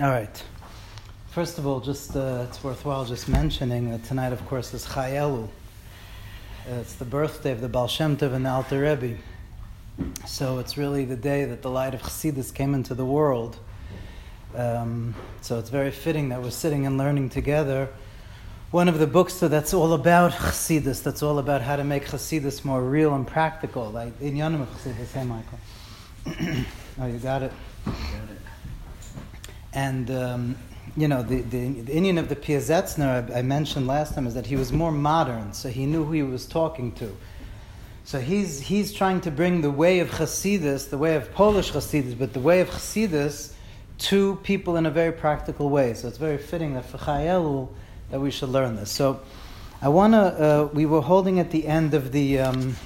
[0.00, 0.42] All right.
[1.30, 5.12] First of all, just uh, it's worthwhile just mentioning that tonight, of course, is Chai
[5.12, 5.48] Elul.
[6.68, 9.16] Uh, it's the birthday of the Baal Shem Tov and the Alter Rebbe.
[10.26, 13.56] So it's really the day that the light of Chassidus came into the world.
[14.56, 17.88] Um, so it's very fitting that we're sitting and learning together
[18.72, 22.64] one of the books that's all about Chassidus, that's all about how to make Chassidus
[22.64, 25.12] more real and practical, like inyanim of Chassidus.
[25.12, 25.58] Hey, Michael.
[27.00, 27.52] oh, you got it?
[27.86, 28.53] You got it.
[29.74, 30.56] And um,
[30.96, 34.34] you know, the, the, the inyan of the Piazetzner I, I, mentioned last time is
[34.34, 37.16] that he was more modern, so he knew who he was talking to.
[38.04, 42.16] So he's, he's trying to bring the way of Hasidus, the way of Polish Hasidus,
[42.16, 43.54] but the way of Hasidus
[43.96, 45.94] to people in a very practical way.
[45.94, 47.70] So it's very fitting that for Chai Elul
[48.10, 48.90] that we should learn this.
[48.90, 49.20] So
[49.80, 52.76] I want to, uh, we were holding at the end of the, um,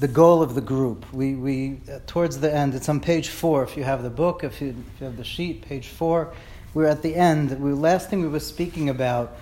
[0.00, 1.10] the goal of the group.
[1.12, 4.42] We, we uh, towards the end, it's on page four if you have the book,
[4.42, 6.32] if you, if you have the sheet, page four
[6.72, 7.58] we're at the end.
[7.60, 9.36] We, last thing we were speaking about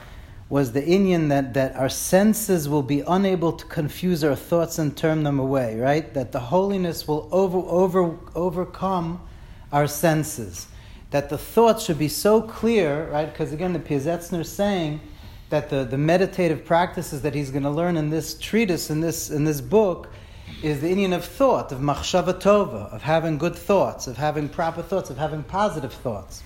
[0.48, 4.96] was the inyan that, that our senses will be unable to confuse our thoughts and
[4.96, 6.14] turn them away, right?
[6.14, 9.20] That the holiness will over, over, overcome
[9.70, 10.68] our senses.
[11.10, 13.30] That the thoughts should be so clear, right?
[13.30, 15.00] Because again, the Piazetzner is saying
[15.50, 19.30] that the, the meditative practices that he's going to learn in this treatise, in this,
[19.30, 20.08] in this book,
[20.62, 24.82] is the inyan of thought, of machshava tova, of having good thoughts, of having proper
[24.82, 26.42] thoughts, of having positive thoughts.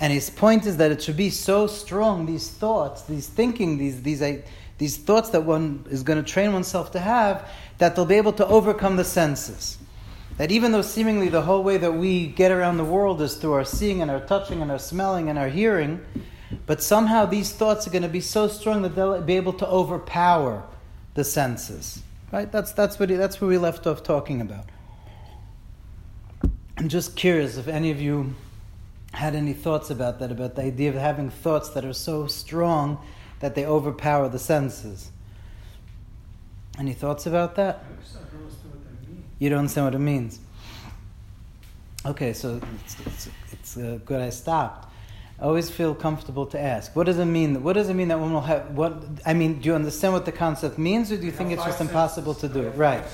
[0.00, 4.02] And his point is that it should be so strong, these thoughts, these thinking, these,
[4.02, 4.38] these, uh,
[4.78, 8.32] these thoughts that one is going to train oneself to have, that they'll be able
[8.34, 9.78] to overcome the senses.
[10.36, 13.52] That even though seemingly the whole way that we get around the world is through
[13.52, 16.00] our seeing and our touching and our smelling and our hearing,
[16.66, 19.66] but somehow these thoughts are going to be so strong that they'll be able to
[19.66, 20.64] overpower
[21.14, 22.02] the senses.
[22.34, 22.50] Right?
[22.50, 24.64] That's, that's, what he, that's what we left off talking about.
[26.76, 28.34] I'm just curious if any of you
[29.12, 32.98] had any thoughts about that, about the idea of having thoughts that are so strong
[33.38, 35.12] that they overpower the senses.
[36.76, 37.84] Any thoughts about that?
[39.38, 40.40] You don't understand what it means.
[42.04, 44.92] Okay, so it's, it's, it's uh, good I stopped.
[45.38, 46.94] I always feel comfortable to ask.
[46.94, 47.62] What does it mean?
[47.62, 48.70] What does it mean that one will have?
[48.70, 49.60] What I mean?
[49.60, 52.48] Do you understand what the concept means, or do you think it's just impossible to
[52.48, 52.70] do it?
[52.76, 53.04] Right.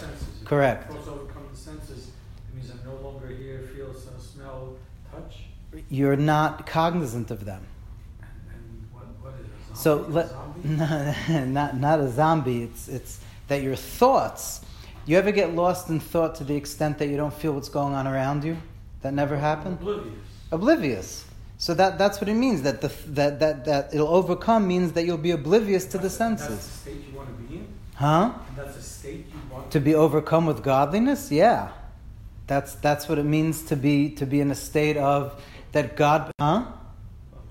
[0.45, 0.93] Correct.
[5.91, 7.67] you're not cognizant of them.
[8.93, 9.35] What, what
[9.75, 10.31] so let,
[11.49, 12.63] not not a zombie.
[12.63, 14.63] It's it's that your thoughts.
[15.07, 17.95] You ever get lost in thought to the extent that you don't feel what's going
[17.95, 18.57] on around you?
[19.03, 19.79] That never happened.
[19.81, 20.15] Oblivious.
[20.53, 21.25] Oblivious.
[21.61, 22.63] So that, that's what it means.
[22.63, 26.49] That, the, that, that, that it'll overcome means that you'll be oblivious to the senses.
[26.49, 27.69] That's the state you want to be in?
[27.97, 28.33] Huh?
[28.57, 31.31] That's a state you want to be overcome with godliness?
[31.31, 31.73] Yeah.
[32.47, 35.39] That's, that's what it means to be, to be in a state of
[35.73, 36.47] that God, huh?
[36.47, 36.73] I'm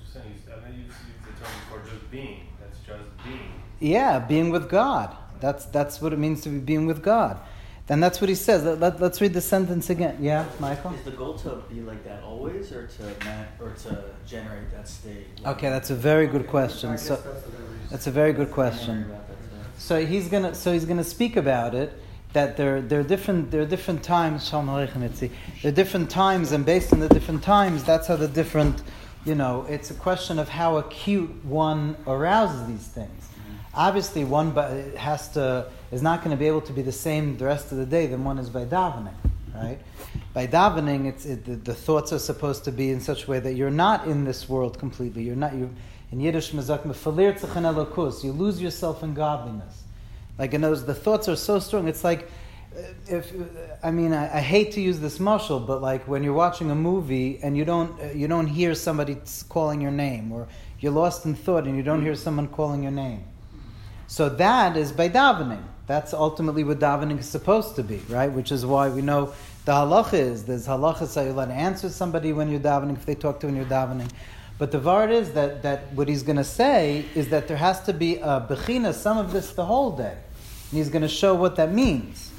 [0.01, 0.93] just saying, I mean, you use
[1.23, 2.47] the term for just being.
[2.59, 3.51] That's just being.
[3.79, 5.15] Yeah, being with God.
[5.39, 7.39] That's, that's what it means to be being with God.
[7.89, 8.63] Then that's what he says.
[8.63, 10.15] Let, us let, read the sentence again.
[10.21, 10.93] Yeah, Michael?
[10.93, 15.25] Is the goal to be like that always or to, or to generate that state?
[15.43, 16.95] Okay, that's a very good question.
[16.99, 17.19] So,
[17.89, 19.11] that's a very good question.
[19.79, 21.91] So he's gonna, so he's gonna speak about it
[22.33, 26.93] that there, there, are different, there are different times, there are different times, and based
[26.93, 28.83] on the different times, that's how the different,
[29.25, 33.09] you know, it's a question of how acute one arouses these things.
[33.09, 33.55] Mm-hmm.
[33.73, 34.53] Obviously, one
[34.95, 37.77] has to, is not going to be able to be the same the rest of
[37.77, 39.13] the day than one is by davening,
[39.55, 39.79] right?
[40.33, 43.39] By davening, it's, it, the, the, thoughts are supposed to be in such a way
[43.39, 45.23] that you're not in this world completely.
[45.23, 45.73] You're not, you
[46.11, 49.83] in Yiddish, you lose yourself in godliness.
[50.37, 51.87] Like in those, the thoughts are so strong.
[51.87, 52.29] It's like,
[52.75, 53.31] uh, if
[53.83, 56.75] I mean, I, I hate to use this muscle, but like when you're watching a
[56.75, 59.17] movie and you don't, uh, you don't hear somebody
[59.49, 60.47] calling your name, or
[60.79, 63.23] you're lost in thought and you don't hear someone calling your name.
[64.07, 65.63] So that is by davening.
[65.89, 68.31] That's ultimately what davening is supposed to be, right?
[68.31, 69.33] Which is why we know
[69.65, 73.15] the halacha is there's halacha so you let answer somebody when you're davening if they
[73.15, 74.07] talk to you when you're davening.
[74.59, 77.81] But the vart is that, that what he's going to say is that there has
[77.85, 80.11] to be a bechina, some of this the whole day.
[80.11, 82.29] And he's going to show what that means.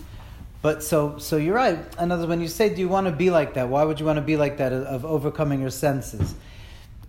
[0.63, 1.77] But so, so you're right.
[1.99, 3.69] In other words, when you say, do you want to be like that?
[3.69, 6.37] Why would you want to be like that of overcoming your senses?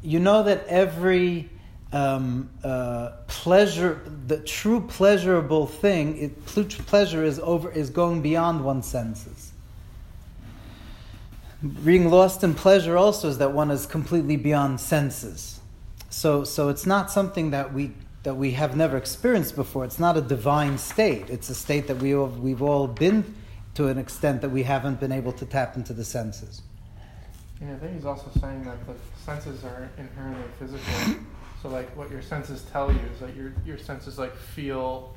[0.01, 1.51] You know that every
[1.93, 8.85] um, uh, pleasure, the true pleasurable thing, it, pleasure is over, is going beyond one's
[8.87, 9.51] senses.
[11.83, 15.59] Being lost in pleasure also is that one is completely beyond senses.
[16.09, 17.91] So, so it's not something that we
[18.23, 19.83] that we have never experienced before.
[19.83, 21.29] It's not a divine state.
[21.29, 23.35] It's a state that we all, we've all been
[23.73, 26.61] to an extent that we haven't been able to tap into the senses.
[27.61, 28.93] And I think he's also saying that the
[29.23, 31.15] senses are inherently physical.
[31.61, 35.15] so like what your senses tell you is that your your senses like feel,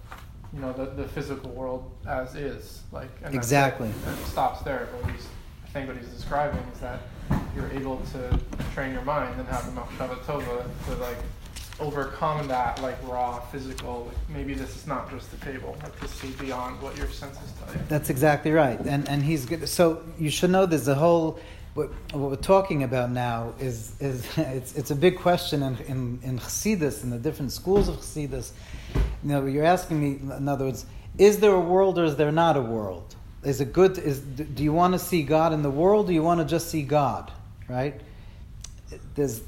[0.53, 2.83] you know, the, the physical world as is.
[2.93, 3.35] Like and.
[3.35, 3.89] Exactly.
[3.89, 4.89] It stops there.
[4.93, 5.27] But what he's,
[5.65, 7.01] I think what he's describing is that
[7.57, 8.39] you're able to
[8.75, 11.17] train your mind and have the machshavatova to like
[11.81, 14.05] overcome that like raw physical.
[14.07, 17.53] Like maybe this is not just the table, like to see beyond what your senses
[17.65, 17.81] tell you.
[17.89, 18.79] That's exactly right.
[18.81, 19.67] And and he's good.
[19.69, 21.39] So you should know there's a whole.
[21.75, 26.21] What, what we're talking about now is is it's it's a big question in in,
[26.23, 28.53] in Chassidus in the different schools of Chassidus.
[28.95, 30.37] You know, you're asking me.
[30.37, 30.87] In other words,
[31.19, 33.17] is there a world or is there not a world?
[33.43, 33.99] Is it good?
[33.99, 36.07] Is do you want to see God in the world?
[36.07, 37.33] Or do you want to just see God?
[37.69, 38.01] Right?
[39.15, 39.43] There's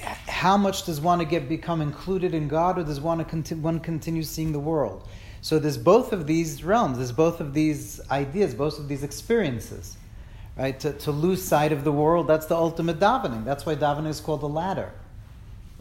[0.00, 3.80] how much does one to get become included in God, or does one to one
[3.80, 5.08] continue seeing the world?
[5.40, 6.98] So there's both of these realms.
[6.98, 9.96] There's both of these ideas, both of these experiences,
[10.56, 10.78] right?
[10.80, 13.44] To, to lose sight of the world, that's the ultimate davening.
[13.44, 14.92] That's why davening is called the ladder,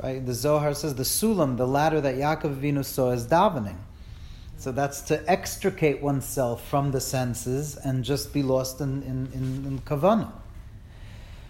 [0.02, 0.26] right?
[0.26, 3.78] The Zohar says the sulam, the ladder that Yaakov Avinu saw is davening.
[4.58, 9.66] So that's to extricate oneself from the senses and just be lost in in, in,
[9.68, 10.32] in kavanah.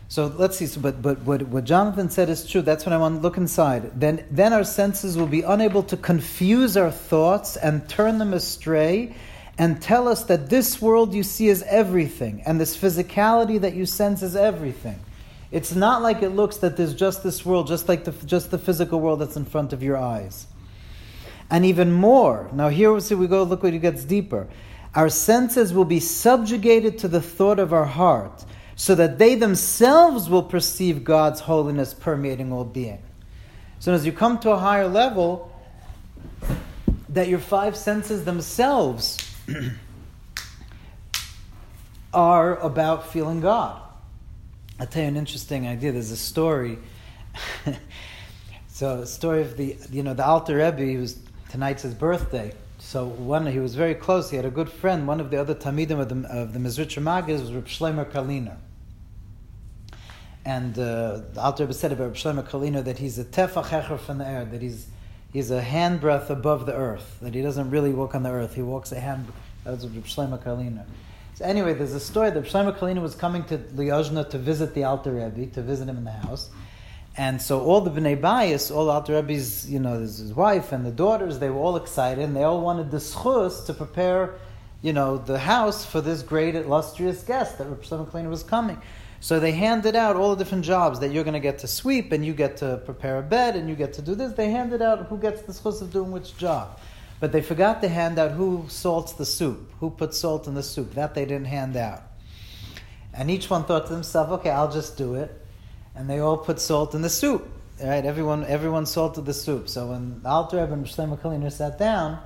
[0.08, 0.66] So let's see.
[0.66, 2.62] So, but but what, what Jonathan said is true.
[2.62, 4.00] That's when I want to look inside.
[4.00, 9.16] Then then our senses will be unable to confuse our thoughts and turn them astray,
[9.58, 13.86] and tell us that this world you see is everything, and this physicality that you
[13.86, 15.00] sense is everything.
[15.52, 18.58] It's not like it looks that there's just this world, just like the just the
[18.58, 20.48] physical world that's in front of your eyes.
[21.52, 22.50] And even more.
[22.54, 23.44] Now here we see we go.
[23.44, 24.48] Look what it gets deeper.
[24.96, 28.46] Our senses will be subjugated to the thought of our heart
[28.76, 33.02] so that they themselves will perceive God's holiness permeating all being.
[33.80, 35.52] So as you come to a higher level,
[37.10, 39.18] that your five senses themselves
[42.14, 43.82] are about feeling God.
[44.80, 45.92] I'll tell you an interesting idea.
[45.92, 46.78] There's a story.
[48.68, 51.00] so a story of the you know the Alter Rebbe.
[51.00, 51.18] Was
[51.50, 52.54] tonight's his birthday.
[52.80, 54.30] So one he was very close.
[54.30, 55.08] He had a good friend.
[55.08, 58.58] One of the other Talmidim of the of the Mezritcher Maggid was Reb Shlomo Karliner.
[60.46, 64.00] And uh, the Alter Rebbe said about Reb Shlomo Karliner that he's a tefach hecher
[64.00, 64.46] from the air.
[64.46, 64.88] That he's
[65.34, 67.18] he's a handbreadth above the earth.
[67.22, 68.56] That he doesn't really walk on the earth.
[68.56, 69.28] He walks a hand.
[69.66, 70.86] That's Reb Shlomo Karliner.
[71.36, 74.84] So anyway, there's a story that Shlomo Karliner was coming to Liozna to visit the
[74.84, 76.52] Alter Rebbe, to visit him in the house.
[77.18, 80.86] And so all the Bnei Bayis, all the Alter Rebbe's, you know, his, wife and
[80.86, 84.36] the daughters, they were all excited, and they all wanted the schus to prepare,
[84.82, 88.80] you know, the house for this great illustrious guest that Reb Shlomo Karliner was coming.
[89.24, 92.12] So they handed out all the different jobs that you're going to get to sweep,
[92.12, 94.34] and you get to prepare a bed, and you get to do this.
[94.34, 96.78] They handed out who gets the schus of doing which job.
[97.20, 100.64] But they forgot to hand out who salts the soup, who puts salt in the
[100.64, 100.96] soup.
[100.96, 102.04] That they didn't hand out.
[103.14, 105.44] And each one thought to themselves, okay, I'll just do it
[105.96, 107.48] and they all put salt in the soup.
[107.84, 108.06] Right?
[108.06, 109.68] Everyone, everyone salted the soup.
[109.68, 112.20] So when the Alter Rebbe and Shlomo Karliner sat down,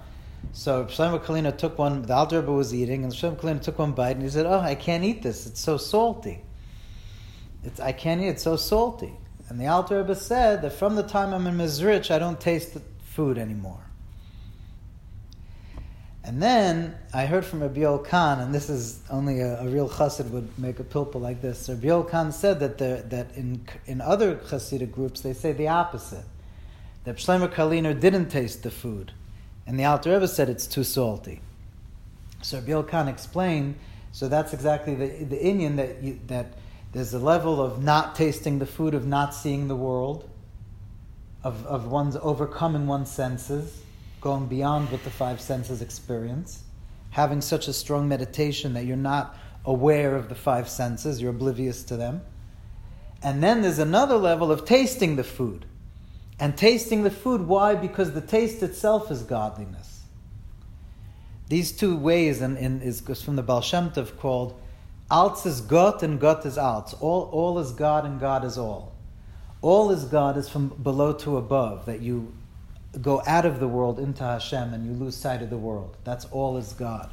[0.51, 2.03] so Shlomo Karliner took one.
[2.03, 4.59] The Alter Rebbe was eating, and Shlomo Karliner took one bite, and he said, "Oh,
[4.59, 5.47] I can't eat this.
[5.47, 6.43] It's so salty.
[7.67, 8.27] It's I can't eat.
[8.29, 9.13] It's so salty."
[9.49, 12.73] And the Alter Rebbe said that from the time I'm in Mizrich, I don't taste
[12.73, 13.79] the food anymore.
[16.27, 20.29] And then I heard from Rabbi Khan, and this is only a, a real chassid
[20.31, 21.69] would make a pilpul like this.
[21.69, 26.25] Rabbi Khan said that the, that in in other chassidic groups they say the opposite.
[27.05, 29.13] That Shlomo Karliner didn't taste the food,
[29.65, 31.39] and the Alter Rebbe said it's too salty.
[32.41, 33.75] So Rabbi Khan explained.
[34.11, 36.47] So that's exactly the the inyan that you, that
[36.93, 40.29] there's a level of not tasting the food, of not seeing the world,
[41.43, 43.81] of of one's overcoming one's senses
[44.21, 46.63] going beyond what the five senses experience,
[47.11, 51.83] having such a strong meditation that you're not aware of the five senses, you're oblivious
[51.83, 52.21] to them.
[53.21, 55.65] And then there's another level of tasting the food.
[56.39, 57.75] And tasting the food, why?
[57.75, 60.01] Because the taste itself is godliness.
[61.49, 64.59] These two ways in, in, is from the Baal Shem Tov called
[65.09, 66.95] Alts is Gott and Gott is Alts.
[67.01, 68.93] All, all is God and God is all.
[69.61, 72.33] All is God is from below to above, that you
[73.01, 75.97] go out of the world into Hashem and you lose sight of the world.
[76.03, 77.09] That's all is God.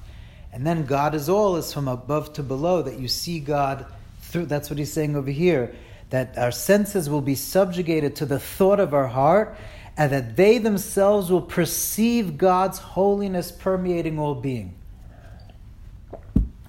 [0.53, 3.87] And then God is all is from above to below that you see God
[4.21, 4.47] through.
[4.47, 5.75] That's what he's saying over here.
[6.11, 9.57] That our senses will be subjugated to the thought of our heart
[9.97, 14.75] and that they themselves will perceive God's holiness permeating all being.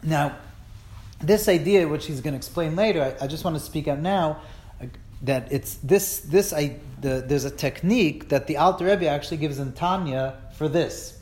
[0.04, 0.36] Now,
[1.28, 4.00] this idea, which he's going to explain later, I, I just want to speak out
[4.00, 4.42] now
[5.22, 9.60] that it's this this I the, there's a technique that the Alter Rebbe actually gives
[9.60, 11.20] in Tanya for this,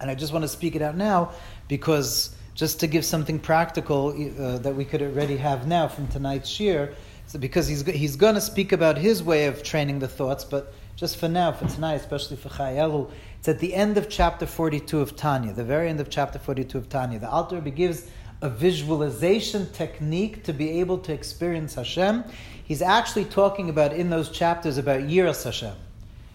[0.00, 1.32] and I just want to speak it out now
[1.68, 6.48] because just to give something practical uh, that we could already have now from tonight's
[6.48, 6.94] shir,
[7.26, 10.74] so because he's, he's going to speak about his way of training the thoughts, but
[10.96, 14.44] just for now, for tonight, especially for Chai Elul, it's at the end of chapter
[14.44, 17.18] 42 of Tanya, the very end of chapter 42 of Tanya.
[17.18, 18.10] The Alter Rebbe gives
[18.42, 22.24] a visualization technique to be able to experience Hashem.
[22.64, 25.74] He's actually talking about in those chapters about Yiras Hashem.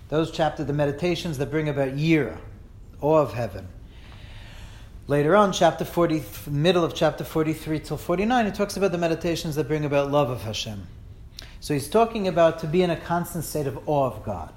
[0.10, 2.38] Those chapters, the meditations that bring about Yira,
[3.02, 3.68] awe of heaven.
[5.08, 9.56] Later on, chapter 40, middle of chapter 43 till 49, he talks about the meditations
[9.56, 10.88] that bring about love of Hashem.
[11.60, 14.54] So he's talking about to be in a constant state of awe of God.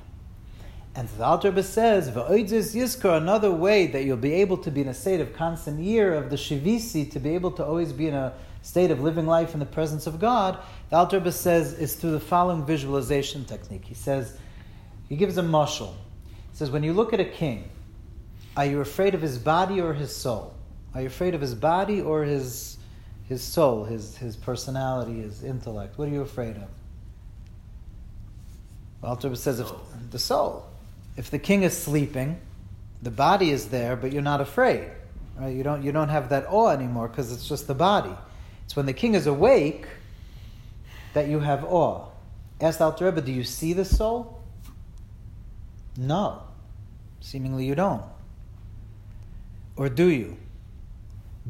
[0.98, 4.80] And the Alter Rebbe says, "V'oidzis yiskor," another way that you'll be able to be
[4.80, 8.08] in a state of constant year of the shivisi, to be able to always be
[8.08, 10.58] in a state of living life in the presence of God,
[10.90, 13.84] the Alter Rebbe says is through the following visualization technique.
[13.84, 14.36] He says,
[15.08, 15.92] he gives a mushal.
[16.50, 17.70] He says, when you look at a king,
[18.56, 20.52] are you afraid of his body or his soul?
[20.96, 22.76] Are you afraid of his body or his
[23.28, 25.96] his soul, his his personality, his intellect?
[25.96, 26.68] What are you afraid of?
[29.00, 29.70] Alter Rebbe says, if
[30.10, 30.67] the soul.
[31.18, 32.38] If the king is sleeping,
[33.02, 34.88] the body is there, but you're not afraid.
[35.37, 35.54] Right?
[35.54, 38.14] You don't you don't have that awe anymore because it's just the body.
[38.64, 39.87] It's when the king is awake
[41.14, 42.06] that you have awe.
[42.60, 44.40] Asked Alter Rebbe, do you see the soul?
[45.96, 46.44] No.
[47.20, 48.04] Seemingly you don't.
[49.75, 50.37] Or do you?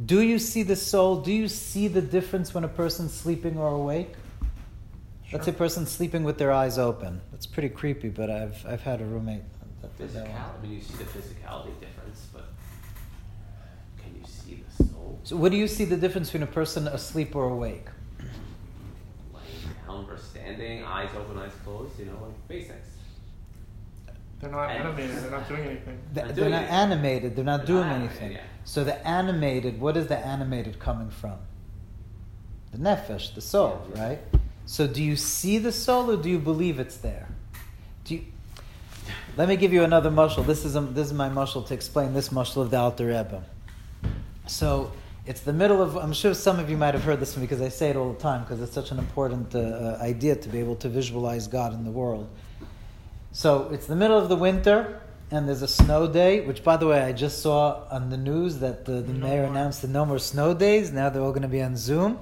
[0.07, 1.21] Do you see the soul?
[1.21, 4.15] Do you see the difference when a person's sleeping or awake?
[5.31, 7.21] Let's say a person's sleeping with their eyes open.
[7.33, 9.43] That's pretty creepy, but I've, I've had a roommate
[9.83, 10.43] that did that Physical, one.
[10.59, 12.45] I mean, you see the physicality difference, but
[14.03, 16.89] can you see the soul So, what do you see the difference between a person
[16.89, 17.87] asleep or awake?
[19.33, 19.45] laying
[19.87, 21.99] down versus standing, eyes open, eyes closed?
[21.99, 22.89] You know, like basics.
[24.41, 25.17] They're not And- animated.
[25.17, 25.99] They're not doing anything.
[26.15, 26.75] Th- Not They're doing not anything.
[26.75, 27.37] animated.
[27.37, 28.37] They're not They're doing not animated, anything.
[28.37, 28.43] yeah.
[28.65, 31.39] So the animated, what is the animated coming from?
[32.71, 34.03] The nefesh, the soul, Yeah.
[34.09, 34.19] right?
[34.67, 37.29] So do you see the soul or do you believe it's there?
[39.37, 40.45] Let me give you another mushal.
[40.45, 43.43] This is a, this is my mushal to explain this mushal of the Alter Rebbe.
[44.47, 44.93] So
[45.27, 45.97] it's the middle of.
[45.97, 48.13] I'm sure some of you might have heard this one because I say it all
[48.13, 51.47] the time because it's such an important uh, uh, idea to be able to visualize
[51.47, 52.29] God in the world.
[53.33, 56.41] So it's the middle of the winter, and there's a snow day.
[56.41, 59.43] Which, by the way, I just saw on the news that the, the No mayor
[59.43, 59.51] more.
[59.51, 60.91] announced the no more snow days.
[60.93, 62.19] Now they're all going to be on Zoom.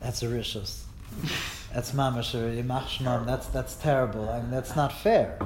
[0.00, 0.82] That's a rishus.
[1.72, 3.24] That's mamash or.
[3.24, 4.28] That's that's terrible.
[4.28, 5.38] I mean, that's not fair.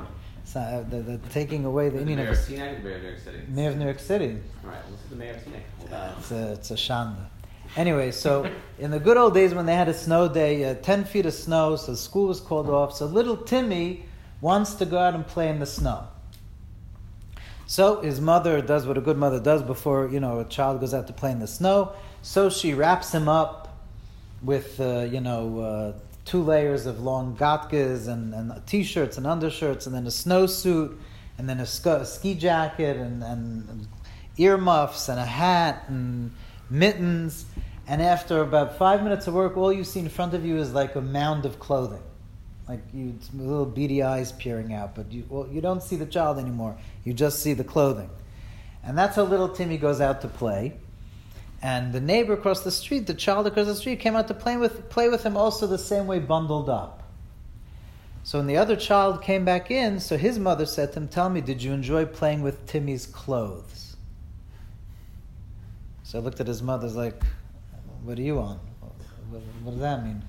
[0.54, 3.08] The, the taking away the The Indian mayor of of Sinai, the mayor of New
[3.08, 3.38] York City.
[3.48, 4.38] mayor of New York City.
[4.64, 6.12] All right, do the mayor of Sinai.
[6.18, 7.26] It's a, it's a shanda.
[7.76, 11.04] Anyway, so in the good old days when they had a snow day, uh, 10
[11.04, 12.94] feet of snow, so school was called off.
[12.94, 14.06] So little Timmy
[14.40, 16.06] wants to go out and play in the snow.
[17.66, 20.92] So his mother does what a good mother does before, you know, a child goes
[20.94, 21.92] out to play in the snow.
[22.22, 23.82] So she wraps him up
[24.42, 25.92] with, uh, you know, uh,
[26.24, 30.96] two layers of long gatkes and, and t-shirts and undershirts and then a snowsuit
[31.38, 33.88] and then a, sk- a ski jacket and, and
[34.38, 36.32] earmuffs and a hat and
[36.70, 37.44] mittens.
[37.86, 40.72] And after about five minutes of work, all you see in front of you is
[40.72, 42.02] like a mound of clothing.
[42.66, 46.38] Like you, little beady eyes peering out, but you, well, you don't see the child
[46.38, 46.78] anymore.
[47.04, 48.08] You just see the clothing.
[48.82, 50.78] And that's how little Timmy goes out to play.
[51.64, 54.58] And the neighbor across the street, the child across the street, came out to play
[54.58, 57.10] with, play with him also the same way, bundled up.
[58.22, 61.30] So when the other child came back in, so his mother said to him, Tell
[61.30, 63.96] me, did you enjoy playing with Timmy's clothes?
[66.02, 67.22] So I looked at his mother, was like,
[68.02, 68.60] What are you on?
[69.30, 70.22] What, what does that mean?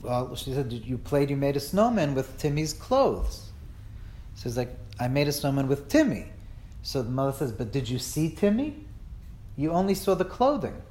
[0.00, 3.50] Well, she said, "Did You played, you made a snowman with Timmy's clothes.
[4.36, 6.24] So he's like, I made a snowman with Timmy.
[6.82, 8.85] So the mother says, But did you see Timmy?
[9.56, 10.82] You only saw the clothing.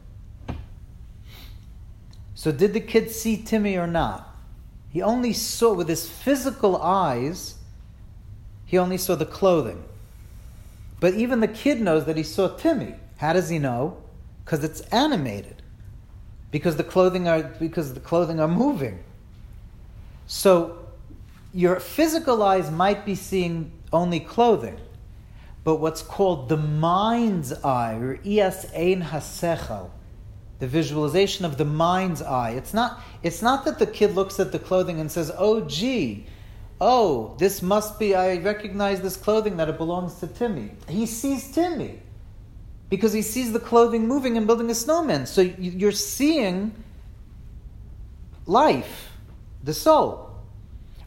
[2.34, 4.36] So did the kid see Timmy or not?
[4.90, 7.56] He only saw with his physical eyes,
[8.66, 9.84] he only saw the clothing.
[11.00, 12.96] But even the kid knows that he saw Timmy.
[13.18, 13.98] How does he know?
[14.44, 15.62] Because it's animated.
[16.52, 19.04] Because the clothing are because the clothing are moving.
[20.28, 20.78] So
[21.54, 24.78] your physical eyes might be seeing only clothing,
[25.66, 29.90] but what's called the mind's eye, or ias ein hasechel,
[30.60, 32.52] the visualization of the mind's eye.
[32.52, 36.28] It's not, it's not that the kid looks at the clothing and says, oh, gee,
[36.80, 40.70] oh, this must be, I recognize this clothing that it belongs to Timmy.
[40.88, 42.00] He sees Timmy
[42.90, 45.26] because he sees the clothing moving and building a snowman.
[45.26, 46.76] So you're seeing
[48.46, 49.10] life,
[49.64, 50.25] the soul.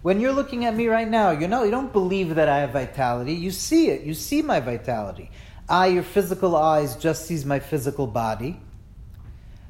[0.08, 2.70] When you're looking at me right now, you know, you don't believe that I have
[2.70, 3.34] vitality.
[3.34, 4.04] You see it.
[4.04, 5.30] You see my vitality.
[5.68, 8.58] eye, your physical eyes, just sees my physical body.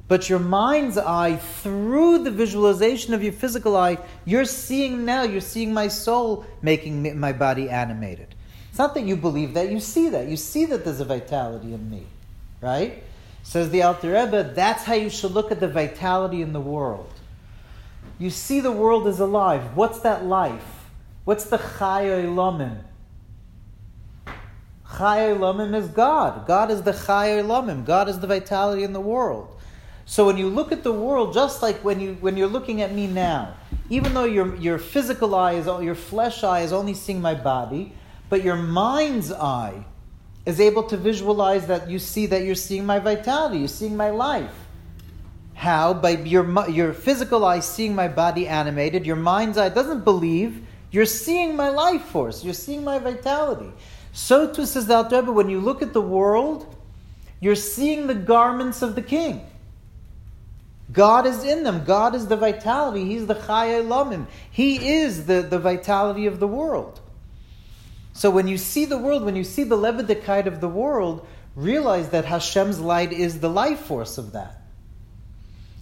[0.06, 5.40] But your mind's eye, through the visualization of your physical eye, you're seeing now, you're
[5.40, 8.32] seeing my soul making my body animated.
[8.70, 10.28] It's not that you believe that, you see that.
[10.28, 12.06] You see that there's a vitality in me,
[12.60, 13.02] right?
[13.42, 17.12] Says the Alter Rebbe, that's how you should look at the vitality in the world.
[18.18, 19.76] You see the world is alive.
[19.76, 20.86] What's that life?
[21.24, 22.82] What's the Chai Olamim?
[24.96, 26.46] Chai Olamim is God.
[26.46, 27.84] God is the Chai Olamim.
[27.84, 29.54] God is the vitality in the world.
[30.04, 32.94] So when you look at the world, just like when you when you're looking at
[32.94, 33.54] me now,
[33.90, 37.92] even though your your physical eye is your flesh eye is only seeing my body,
[38.30, 39.84] but your mind's eye
[40.46, 44.08] is able to visualize that you see that you're seeing my vitality, you're seeing my
[44.08, 44.67] life.
[45.58, 45.92] How?
[45.92, 51.04] By your your physical eye seeing my body animated, your mind's eye doesn't believe you're
[51.04, 53.72] seeing my life force, you're seeing my vitality.
[54.12, 56.72] So too says the Alter when you look at the world,
[57.40, 59.44] you're seeing the garments of the king.
[60.92, 61.84] God is in them.
[61.84, 63.04] God is the vitality.
[63.04, 64.28] He's the Chai Olamim.
[64.48, 67.00] He is the, the vitality of the world.
[68.12, 72.10] So when you see the world, when you see the Lebedekite of the world, realize
[72.10, 74.57] that Hashem's light is the life force of that.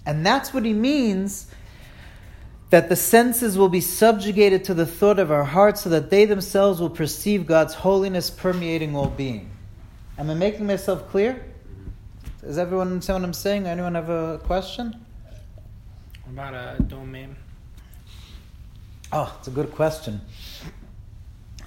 [0.06, 1.48] And that's what he means
[2.70, 6.25] that the senses will be subjugated to the thought of our hearts so that they
[6.25, 9.50] themselves will perceive God's holiness permeating all being.
[10.18, 11.34] Am I making myself clear?
[11.34, 12.46] Mm-hmm.
[12.46, 13.66] Does everyone understand what I'm saying?
[13.66, 15.04] Anyone have a question?
[16.25, 17.36] What about uh, a domain?
[19.12, 20.20] Oh, it's a good question.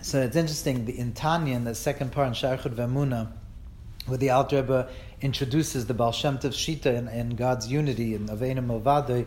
[0.01, 3.31] So it's interesting, the, Intanya, in the second part in Shaykhut Vemuna,
[4.05, 4.89] where the Alter Rebbe
[5.21, 9.25] introduces the Baal Shem Tov Shita and, in God's unity in Avena Movadei,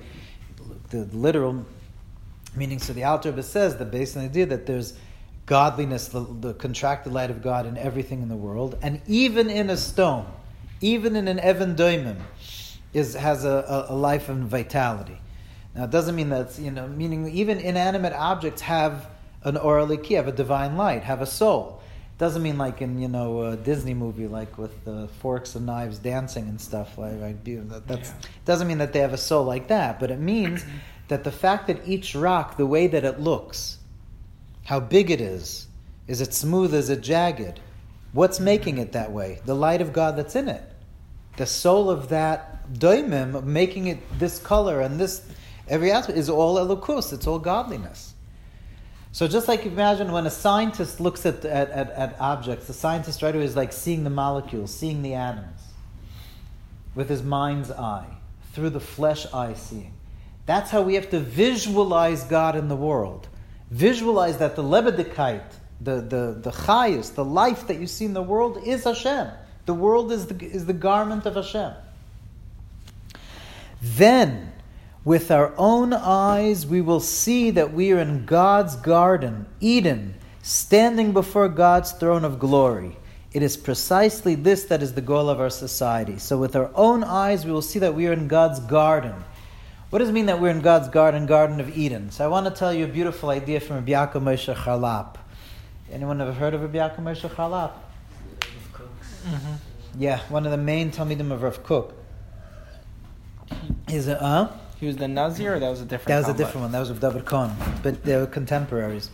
[0.91, 1.65] the literal
[2.57, 2.79] meaning.
[2.79, 4.95] So the Alter Rebbe says the basic idea that there's
[5.47, 9.71] godliness, the, the contracted light of God in everything in the world, and even in
[9.71, 10.27] a stone,
[10.81, 12.17] even in an Evan Doimim,
[12.93, 15.19] is has a, a, a life and vitality.
[15.75, 19.07] Now, it doesn't mean that you know, meaning even inanimate objects have
[19.45, 21.82] an oraliki, have a divine light, have a soul.
[22.19, 25.99] Doesn't mean like in you know a Disney movie, like with the forks and knives
[25.99, 26.97] dancing and stuff.
[26.99, 28.15] Like, like that, that's Yeah.
[28.45, 30.65] doesn't mean that they have a soul like that, but it means
[31.09, 33.79] that the fact that each rock, the way that it looks,
[34.65, 35.67] how big it is,
[36.07, 37.61] is it smooth, is it jagged?
[38.13, 39.41] What's making it that way?
[39.45, 40.63] The light of God that's in it.
[41.39, 45.23] The soul of that doimim, making it this color and this,
[45.67, 48.12] every aspect, is all elokus, it's all godliness.
[49.13, 53.23] So just like imagine when a scientist looks at, at, at, at objects, the scientist
[53.23, 55.61] right away is like seeing the molecules, seeing the atoms
[56.95, 58.09] with his mind's eye,
[58.53, 59.93] through the flesh eye seeing.
[60.47, 63.29] That's how we have to visualize God in the world.
[63.71, 68.23] Visualize that the lebedekite, the, the, the chayas, the life that you see in the
[68.23, 69.29] world is Hashem.
[69.67, 71.73] The world is the, is the garment of Hashem.
[73.81, 74.52] Then,
[75.05, 81.13] with our own eyes, we will see that we are in God's garden, Eden, standing
[81.13, 82.97] before God's throne of glory.
[83.33, 86.19] It is precisely this that is the goal of our society.
[86.19, 89.15] So, with our own eyes, we will see that we are in God's garden.
[89.91, 92.11] What does it mean that we're in God's garden, Garden of Eden?
[92.11, 95.17] So, I want to tell you a beautiful idea from Rabbi Yaakov Moshe Charlap.
[95.91, 97.73] Anyone ever heard of Rabbi Yaakov Moshe Charlap?
[99.25, 99.53] Mm-hmm.
[99.99, 101.95] Yeah, one of the main Talmidim of Rav Kook.
[103.89, 104.59] Is a uh?
[104.83, 106.09] He was the Nazir, or that was a different.
[106.09, 106.73] That was a different one.
[106.73, 109.11] That was with David Cohn, but they were contemporaries.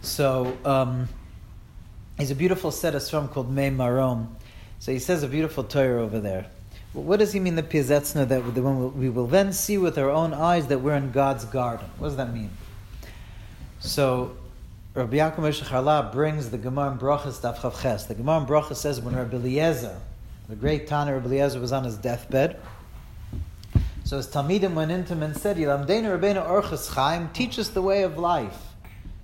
[0.00, 1.08] So um,
[2.18, 4.34] he's a beautiful set of sram called Mei Marom.
[4.80, 6.46] So he says a beautiful Torah over there.
[6.92, 10.10] What does he mean the Piazetzna that the one we will then see with our
[10.10, 11.86] own eyes that we're in God's garden?
[11.98, 12.50] What does that mean?
[13.78, 14.36] So
[14.94, 18.06] Rabbi Yaakov Moshe brings the Gemara in Brachas Daf Chav Ches.
[18.06, 20.00] The Gemara in Brachas says when Rabbi Eliezer,
[20.48, 22.58] the great Tana Rabbi Eliezer, was on his deathbed.
[24.12, 27.80] So his Talmidim went into him and said, Yilamdeinu Rabbeinu Orchas Chaim, teach us the
[27.80, 28.74] way of life.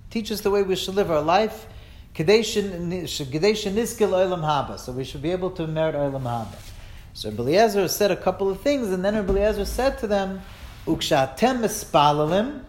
[0.09, 1.67] Teach us the way we should live our life.
[2.17, 2.43] So we
[5.05, 6.57] should be able to merit olam haba.
[7.13, 10.41] So Eliezer said a couple of things, and then Eliezer said to them,
[10.87, 12.63] Ukshatem espalalim,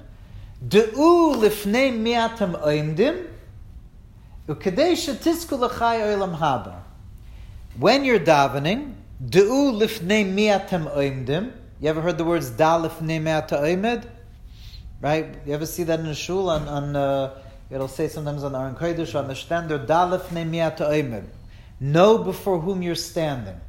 [0.67, 3.27] de'u lifnei miatam oimdim,
[4.45, 6.81] ukedei shetiskul achai olam haba.
[7.77, 13.61] When you're davening, de'u lifnei miatam oimdim, you ever heard the words da lifnei miata
[13.61, 14.05] oimed?
[15.01, 15.35] Right?
[15.45, 18.75] You ever see that in a shul on, on uh, it'll say sometimes on Aron
[18.75, 21.25] Kodesh on the standard da lifnei miata oimed.
[21.79, 23.59] Know before whom you're standing.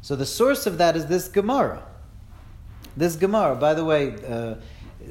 [0.00, 1.84] So the source of that is this Gemara.
[2.96, 4.56] This Gemara, by the way, uh,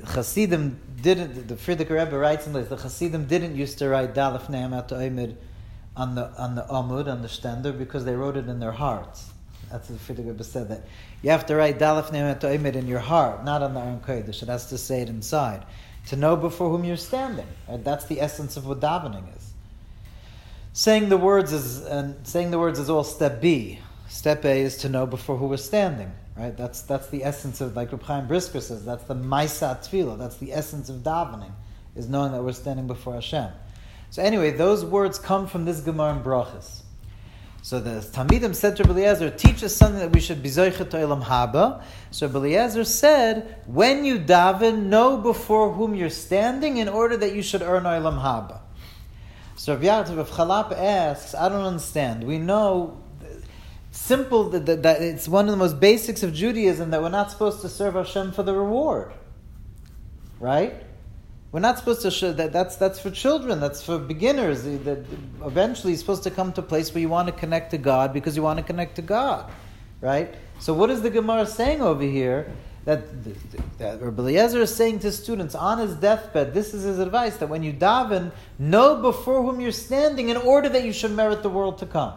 [0.07, 1.47] Hasidim didn't.
[1.47, 2.67] The Frierdiker Rebbe writes in this.
[2.67, 5.35] The Hasidim didn't used to write Dalaf Ne'amat Oimid
[5.95, 9.30] on the on the Amud, on the Stender, because they wrote it in their hearts.
[9.71, 10.83] That's the Frierdiker Rebbe said that.
[11.21, 14.41] You have to write Dalef Ne'emet in your heart, not on the Aron Kodesh.
[14.43, 15.65] It has to say it inside.
[16.07, 17.47] To know before whom you're standing.
[17.69, 17.83] Right?
[17.83, 19.53] That's the essence of what davening is.
[20.73, 23.79] Saying the words is and saying the words is all step B.
[24.07, 26.11] Step A is to know before who we're standing.
[26.35, 26.55] Right?
[26.55, 28.83] That's that's the essence of like Reb Chaim Brisker says.
[28.83, 30.17] That's the Maisa Tefillah.
[30.17, 31.51] That's the essence of davening,
[31.95, 33.49] is knowing that we're standing before Hashem.
[34.09, 36.81] So anyway, those words come from this Gemara in Brachas.
[37.63, 41.23] So the Talmidim said to Eliezer, teach us something that we should be to Olam
[41.23, 41.83] Haba.
[42.09, 47.43] So Eliezer said, when you daven, know before whom you're standing in order that you
[47.43, 48.61] should earn Olam Haba.
[49.55, 52.23] So Rav Yaakov of Charlap asks, I don't understand.
[52.23, 53.03] We know
[53.91, 57.61] simple that, that it's one of the most basics of Judaism that we're not supposed
[57.61, 59.13] to serve Hashem for the reward.
[60.39, 60.83] Right?
[61.51, 62.53] We're not supposed to show that.
[62.53, 63.59] That's that's for children.
[63.59, 64.65] That's for beginners.
[64.65, 68.13] Eventually, you're supposed to come to a place where you want to connect to God
[68.13, 69.51] because you want to connect to God,
[69.99, 70.33] right?
[70.59, 72.51] So, what is the Gemara saying over here?
[72.83, 73.03] That,
[73.77, 77.45] that Rabbi Eliezer is saying to students on his deathbed, this is his advice that
[77.45, 81.49] when you daven, know before whom you're standing in order that you should merit the
[81.49, 82.13] world to come.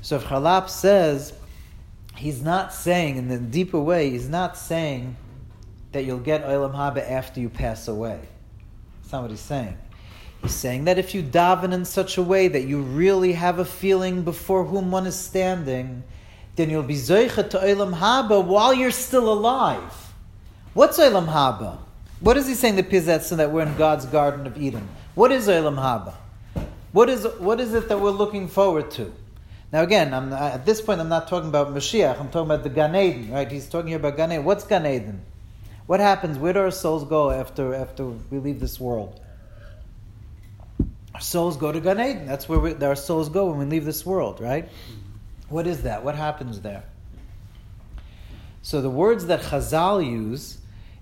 [0.00, 1.34] So if Charlap says,
[2.16, 5.16] he's not saying, in the deeper way, he's not saying
[5.92, 8.20] that you'll get Olam Haba after you pass away.
[9.00, 9.76] That's not what he's saying.
[10.42, 13.64] He's saying that if you daven in such a way that you really have a
[13.64, 16.02] feeling before whom one is standing,
[16.56, 20.12] then you'll be Zoichet to Olam Haba while you're still alive.
[20.72, 21.78] What's Olam Haba?
[22.20, 24.88] What is he saying to Pizetson that we're in God's Garden of Eden?
[25.14, 26.14] What is Olam Haba?
[26.92, 29.12] What is, what is it that we're looking forward to?
[29.72, 32.70] Now again, I'm, at this point I'm not talking about Mashiach, I'm talking about the
[32.70, 33.50] Gan Eden, right?
[33.50, 34.44] He's talking here about Gan Eden.
[34.44, 35.22] What's Gan Eden?
[35.90, 36.38] What happens?
[36.38, 39.20] Where do our souls go after, after we leave this world?
[41.16, 42.26] Our souls go to Gan Eden.
[42.28, 44.68] That's where we, our souls go when we leave this world, right?
[45.48, 46.04] What is that?
[46.04, 46.84] What happens there?
[48.62, 50.58] So the words that Chazal use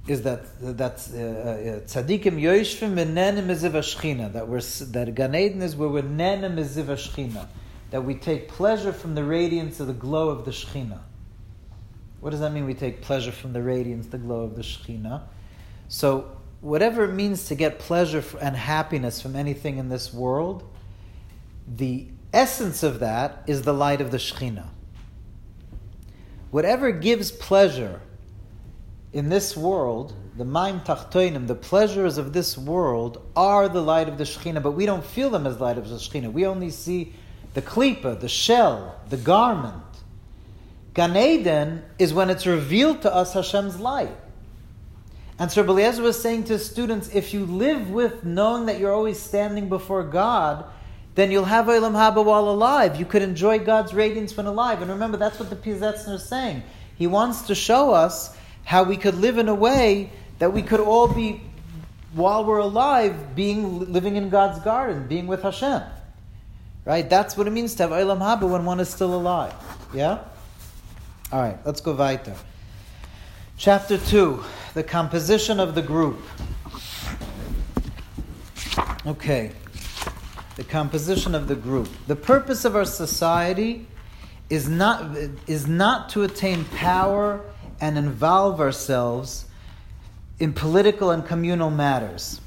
[0.06, 4.32] is that that uh, uh, tzaddikim yoishvim nenem shchina.
[4.32, 7.46] That we're that Gan Eden is where we're nenem shchina.
[7.90, 11.00] That we take pleasure from the radiance of the glow of the shchina.
[12.20, 12.66] What does that mean?
[12.66, 15.22] We take pleasure from the radiance, the glow of the Shekhinah.
[15.88, 20.68] So, whatever it means to get pleasure and happiness from anything in this world,
[21.66, 24.68] the essence of that is the light of the Shekhinah.
[26.50, 28.00] Whatever gives pleasure
[29.12, 34.18] in this world, the Maim Tachtoinim, the pleasures of this world, are the light of
[34.18, 36.32] the Shekhinah, but we don't feel them as light of the Shekhinah.
[36.32, 37.12] We only see
[37.54, 39.82] the klipa, the shell, the garment.
[40.98, 44.10] Gan Eden is when it's revealed to us Hashem's light.
[45.38, 48.92] And so Eliezer was saying to his students, if you live with knowing that you're
[48.92, 50.64] always standing before God,
[51.14, 52.98] then you'll have Olam Haba while alive.
[52.98, 54.82] You could enjoy God's radiance when alive.
[54.82, 56.64] And remember, that's what the Pizetzner is saying.
[56.96, 60.80] He wants to show us how we could live in a way that we could
[60.80, 61.40] all be,
[62.12, 65.80] while we're alive, being living in God's garden, being with Hashem.
[66.84, 67.08] Right?
[67.08, 69.54] That's what it means to have Olam Haba when one is still alive.
[69.94, 70.24] Yeah?
[71.30, 72.34] All right, let's go weiter.
[73.58, 76.18] Chapter 2, the composition of the group.
[79.06, 79.52] Okay,
[80.56, 81.88] the composition of the group.
[82.06, 83.86] The purpose of our society
[84.48, 85.14] is not,
[85.46, 87.42] is not to attain power
[87.78, 89.44] and involve ourselves
[90.40, 92.40] in political and communal matters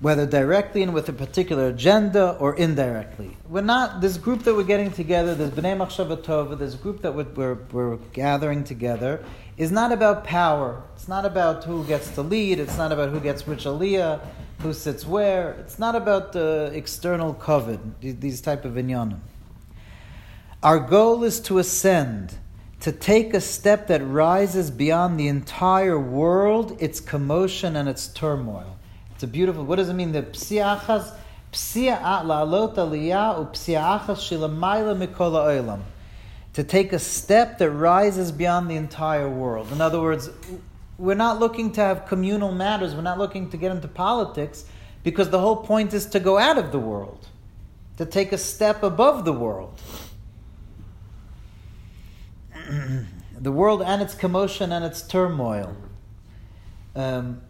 [0.00, 3.36] whether directly and with a particular agenda or indirectly.
[3.48, 7.58] We're not, this group that we're getting together, this B'nai Machshavatova, this group that we're,
[7.70, 9.22] we're, gathering together,
[9.58, 10.82] is not about power.
[10.96, 12.58] It's not about who gets to lead.
[12.58, 14.20] It's not about who gets which aliyah,
[14.60, 15.52] who sits where.
[15.52, 19.20] It's not about the external covet, these type of inyanim.
[20.62, 22.38] Our goal is to ascend,
[22.80, 28.78] to take a step that rises beyond the entire world, its commotion and its turmoil.
[29.20, 29.66] It's a beautiful.
[29.66, 30.12] What does it mean?
[30.12, 31.14] The psiachas
[31.52, 35.82] psia'at la'alot aliyah u psia'achas shilamayla mikola oilam.
[36.54, 39.72] To take a step that rises beyond the entire world.
[39.72, 40.30] In other words,
[40.96, 42.94] we're not looking to have communal matters.
[42.94, 44.64] We're not looking to get into politics
[45.02, 47.28] because the whole point is to go out of the world,
[47.98, 49.78] to take a step above the world.
[53.38, 55.76] the world and its commotion and its turmoil.
[56.96, 57.42] Um,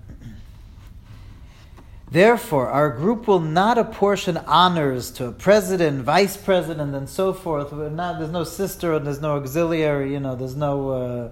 [2.13, 7.73] Therefore, our group will not apportion honors to a president, vice president, and so forth.
[7.73, 11.29] Not, there's no sister and there's no auxiliary, you know, there's no uh,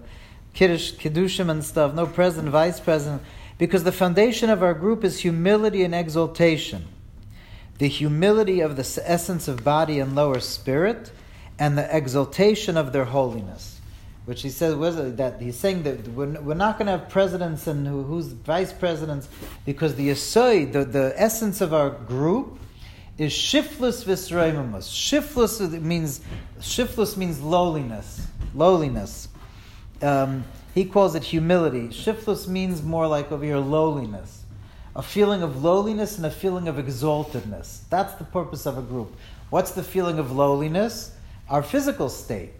[0.55, 3.23] kiddush, kiddushim and stuff, no president, vice president,
[3.59, 6.87] because the foundation of our group is humility and exaltation.
[7.79, 11.13] the humility of the essence of body and lower spirit,
[11.59, 13.78] and the exaltation of their holiness.
[14.29, 14.77] Which he says
[15.17, 18.75] that he's saying that we're, we're not going to have presidents and who, who's vice
[18.75, 19.27] presidents
[19.65, 22.59] because the yisoid, the, the essence of our group,
[23.17, 24.93] is shiftless visraimamus.
[24.93, 26.21] Shiftless means
[26.61, 28.27] shiftless means lowliness.
[28.55, 29.29] Lowliness.
[30.03, 31.91] Um, he calls it humility.
[31.91, 34.45] Shiftless means more like over here lowliness.
[34.95, 37.89] A feeling of lowliness and a feeling of exaltedness.
[37.89, 39.17] That's the purpose of a group.
[39.49, 41.17] What's the feeling of lowliness?
[41.49, 42.51] Our physical state.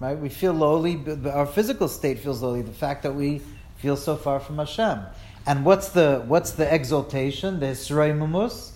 [0.00, 0.18] Right?
[0.18, 0.98] We feel lowly,
[1.30, 2.62] our physical state feels lowly.
[2.62, 3.42] The fact that we
[3.76, 5.00] feel so far from Hashem.
[5.46, 7.60] And what's the what's the exaltation?
[7.60, 8.72] The Yisroimumus.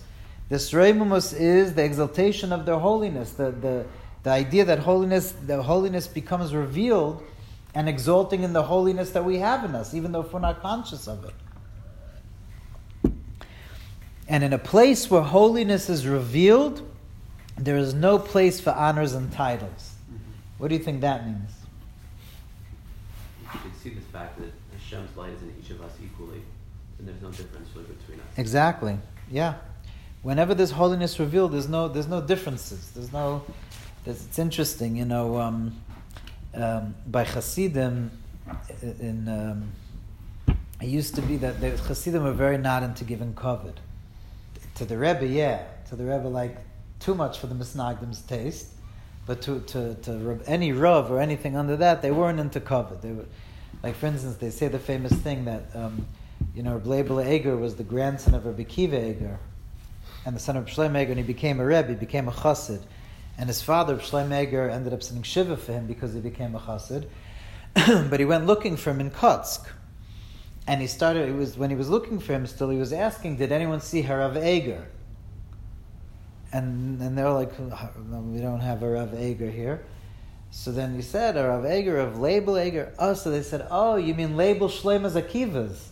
[0.49, 3.31] The Yisroimumus is the exaltation of their holiness.
[3.31, 3.85] The, the,
[4.21, 7.23] the idea that holiness, the holiness becomes revealed
[7.73, 10.61] and exalting in the holiness that we have in us, even though if we're not
[10.61, 11.33] conscious of it.
[14.27, 16.87] And in a place where holiness is revealed,
[17.57, 19.94] there is no place for honors and titles.
[20.57, 21.51] What do you think that means?
[23.53, 26.41] You can see the fact that Hashem's light is in each of us equally,
[26.97, 28.25] and there's no difference really between us.
[28.37, 28.97] Exactly.
[29.29, 29.55] Yeah.
[30.23, 32.91] Whenever there's holiness revealed, there's no there's no differences.
[32.91, 33.43] There's no.
[34.03, 35.37] There's, it's interesting, you know.
[35.37, 35.75] Um,
[36.53, 38.11] um, by Hasidim,
[38.81, 39.71] in um,
[40.81, 43.79] it used to be that the Hasidim were very not into giving covet
[44.75, 45.27] to the Rebbe.
[45.27, 46.57] Yeah, to the Rebbe, like
[46.99, 48.67] too much for the Misnagdim's taste.
[49.25, 53.01] But to, to, to any Rav or anything under that, they weren't into covet.
[53.01, 53.25] They were,
[53.81, 56.05] like for instance, they say the famous thing that um,
[56.53, 59.39] you know Leibel Eger was the grandson of Rabbi Kiva Eger,
[60.25, 62.83] and the son of Shlomo Eger, and he became a Rebbe, he became a Chassid,
[63.37, 66.59] and his father Shlomo Eger ended up sending shiva for him because he became a
[66.59, 67.07] Chassid,
[68.09, 69.65] but he went looking for him in Kotsk,
[70.67, 71.27] and he started.
[71.29, 72.45] It was when he was looking for him.
[72.45, 74.85] Still, he was asking, "Did anyone see Harav Eger?"
[76.55, 79.83] And and they're like, "We don't have a Rav Eger here."
[80.51, 83.97] So then you said, "A Rav Eger of Leibel Eger." Oh, so they said, "Oh,
[83.97, 85.89] you mean Leibel Shlemas Akivas?"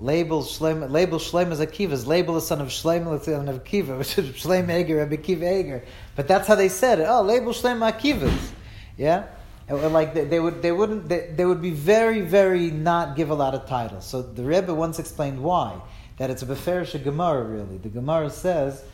[0.00, 2.04] Leibel Shlem, Leibel Shlemas Akivas.
[2.04, 5.84] Leibel the son of Shlem, the son of Akiva, which is Shlem Eger, Rabbi Eger.
[6.16, 7.04] But that's how they said it.
[7.04, 8.50] Oh, Leibel Shlem Akivas.
[8.96, 9.26] Yeah.
[9.68, 13.34] Like they, they would, they wouldn't, they, they would be very, very not give a
[13.34, 14.06] lot of titles.
[14.06, 15.80] So the Rebbe once explained why
[16.16, 17.44] that it's a beferish Gemara.
[17.44, 18.84] Really, the Gemara says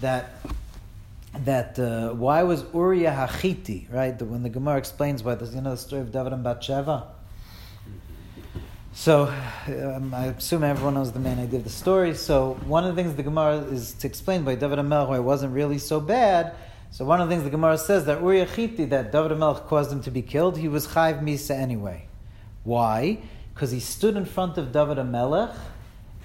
[0.00, 0.30] that
[1.40, 4.16] that uh, why was Uriah Hachiti right?
[4.18, 7.08] The, when the Gemara explains why, there's you know the story of David and Bathsheba.
[8.96, 9.24] So
[9.66, 12.14] um, I assume everyone knows the man I of the story.
[12.14, 15.22] So one of the things the Gemara is to explain by David Melech why it
[15.22, 16.54] wasn't really so bad.
[16.92, 19.90] So one of the things the Gemara says that Uriah Chiti, that David Melech caused
[19.90, 22.06] him to be killed, he was Chayv Misa anyway.
[22.62, 23.18] Why?
[23.52, 25.50] Because he stood in front of David Melech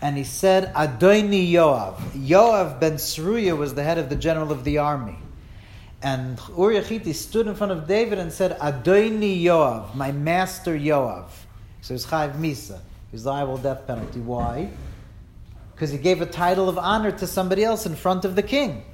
[0.01, 1.95] and he said, Adoini Yoav.
[2.11, 5.17] Yoav ben Sruya was the head of the general of the army.
[6.01, 11.25] And Uriachiti stood in front of David and said, Adoini Yoav, my master Yoav.
[11.81, 12.79] So it's Chayiv Misa.
[13.11, 14.21] He's liable death penalty.
[14.21, 14.69] Why?
[15.75, 18.85] Because he gave a title of honor to somebody else in front of the king.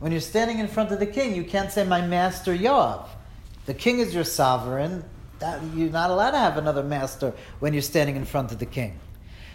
[0.00, 3.06] When you're standing in front of the king, you can't say, My master Yoav.
[3.66, 5.04] The king is your sovereign.
[5.44, 8.64] That, you're not allowed to have another master when you're standing in front of the
[8.64, 8.98] king.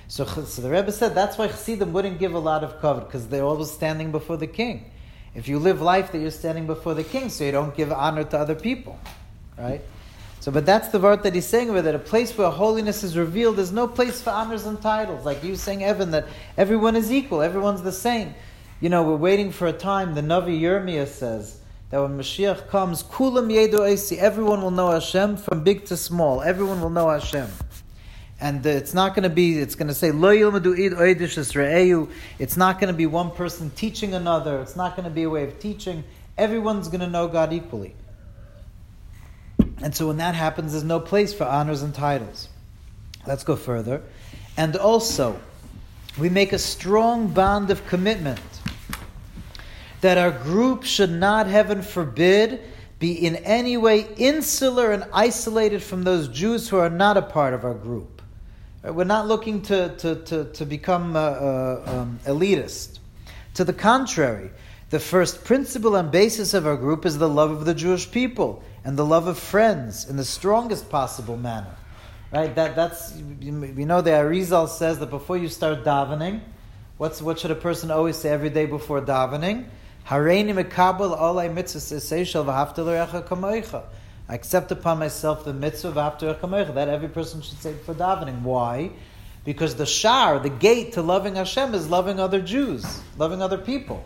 [0.08, 3.28] So, so the Rebbe said that's why Chassidim wouldn't give a lot of covet because
[3.28, 4.86] they're always standing before the king.
[5.34, 8.24] If you live life that you're standing before the king, so you don't give honor
[8.24, 9.00] to other people,
[9.58, 9.82] right?
[10.42, 13.18] So, but that's the word that he's saying over that a place where holiness is
[13.18, 15.26] revealed, there's no place for honors and titles.
[15.26, 18.36] Like you saying, Evan, that everyone is equal, everyone's the same.
[18.80, 20.14] You know, we're waiting for a time.
[20.14, 21.59] The Navi Yirmiyah says
[21.90, 26.42] that when Mashiach comes, Kulam Yedo Eisi, everyone will know Hashem from big to small.
[26.42, 27.50] Everyone will know Hashem.
[28.42, 31.22] And it's not going to be, it's going to say, Lo id.
[32.40, 34.62] It's not going to be one person teaching another.
[34.62, 36.04] It's not going to be a way of teaching.
[36.38, 37.96] Everyone's going to know God equally.
[39.82, 42.50] And so when that happens, there's no place for honors and titles.
[43.26, 44.04] Let's go further.
[44.56, 45.40] And also,
[46.18, 48.40] we make a strong bond of commitment
[50.02, 52.62] that our group should not, heaven forbid,
[53.00, 57.54] be in any way insular and isolated from those Jews who are not a part
[57.54, 58.22] of our group.
[58.86, 63.00] Uh, We're not looking to, to, to, to become uh, uh, um, elitist.
[63.56, 64.52] To the contrary,
[64.90, 68.64] the first principle and basis of our group is the love of the Jewish people
[68.84, 71.76] and the love of friends in the strongest possible manner.
[72.32, 72.54] Right?
[72.56, 76.42] That, that's, you know, the Arizal says that before you start davening,
[76.98, 79.66] what's, what should a person always say every day before davening?
[80.08, 83.84] Hareini mekabel olay mitzvah seishel l'recha kamoicha.
[84.28, 86.74] I accept upon myself the mitzvah of after kamoicha.
[86.74, 88.42] That every person should say for davening.
[88.42, 88.92] Why?
[89.46, 94.04] Because the shar, the gate to loving Hashem, is loving other Jews, loving other people.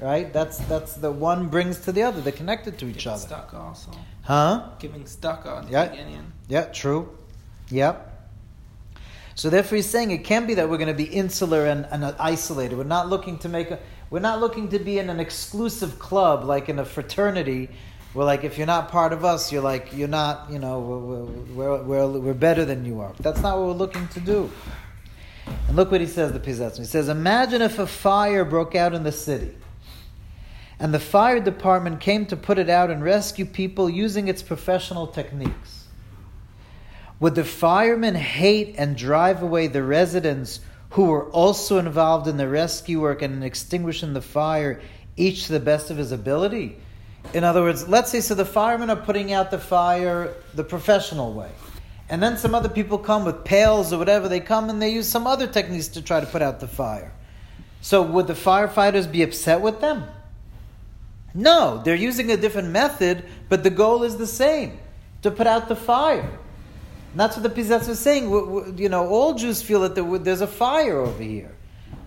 [0.00, 0.32] Right?
[0.32, 2.20] That's that's the one brings to the other.
[2.20, 3.20] They're connected to each Giving other.
[3.26, 3.90] stuck also.
[4.22, 4.68] Huh?
[4.78, 5.88] Giving stuck on the Yeah.
[5.88, 6.32] beginning.
[6.48, 7.08] Yeah, true.
[7.70, 8.04] Yep.
[9.34, 12.04] So therefore, he's saying it can be that we're going to be insular and, and
[12.18, 12.76] isolated.
[12.76, 13.78] We're not looking to make a.
[14.10, 17.68] We're not looking to be in an exclusive club like in a fraternity,
[18.14, 20.50] where like if you're not part of us, you're like you're not.
[20.50, 23.12] You know, we're we're, we're, we're better than you are.
[23.20, 24.50] That's not what we're looking to do.
[25.66, 26.32] And look what he says.
[26.32, 26.78] The Pizetzim.
[26.78, 29.54] He says, "Imagine if a fire broke out in the city."
[30.80, 35.08] And the fire department came to put it out and rescue people using its professional
[35.08, 35.86] techniques.
[37.20, 42.48] Would the firemen hate and drive away the residents who were also involved in the
[42.48, 44.80] rescue work and in extinguishing the fire,
[45.16, 46.76] each to the best of his ability?
[47.34, 51.32] In other words, let's say so the firemen are putting out the fire the professional
[51.32, 51.50] way.
[52.08, 55.08] And then some other people come with pails or whatever, they come and they use
[55.08, 57.12] some other techniques to try to put out the fire.
[57.82, 60.04] So would the firefighters be upset with them?
[61.34, 64.78] No, they're using a different method, but the goal is the same
[65.22, 66.38] to put out the fire.
[67.12, 68.30] And that's what the Pizetz was saying.
[68.30, 71.50] We- we- You know, all Jews feel that there- there's a fire over here.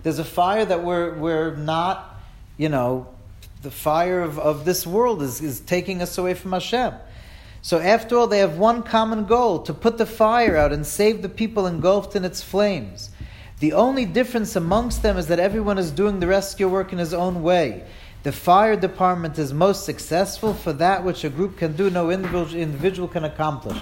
[0.02, 2.20] There's a fire that we're, we're not,
[2.56, 3.06] you know,
[3.62, 6.94] the fire of, of this world is, is taking us away from Hashem.
[7.64, 11.22] So after all, they have one common goal to put the fire out and save
[11.22, 13.10] the people engulfed in its flames.
[13.60, 17.14] The only difference amongst them is that everyone is doing the rescue work in his
[17.14, 17.84] own way.
[18.24, 22.60] The fire department is most successful for that which a group can do, no individual,
[22.60, 23.78] individual can accomplish.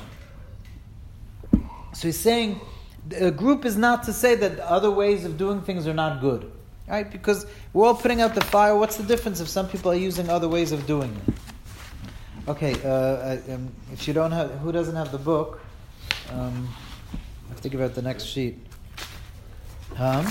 [2.00, 2.58] So he's saying
[3.14, 6.50] a group is not to say that other ways of doing things are not good.
[6.88, 7.10] Right?
[7.10, 8.74] Because we're all putting out the fire.
[8.74, 11.34] What's the difference if some people are using other ways of doing it?
[12.48, 15.60] Okay, uh, I, um, if you don't have, who doesn't have the book?
[16.30, 16.70] Um,
[17.12, 18.56] I have to give out the next sheet.
[19.98, 20.24] Um,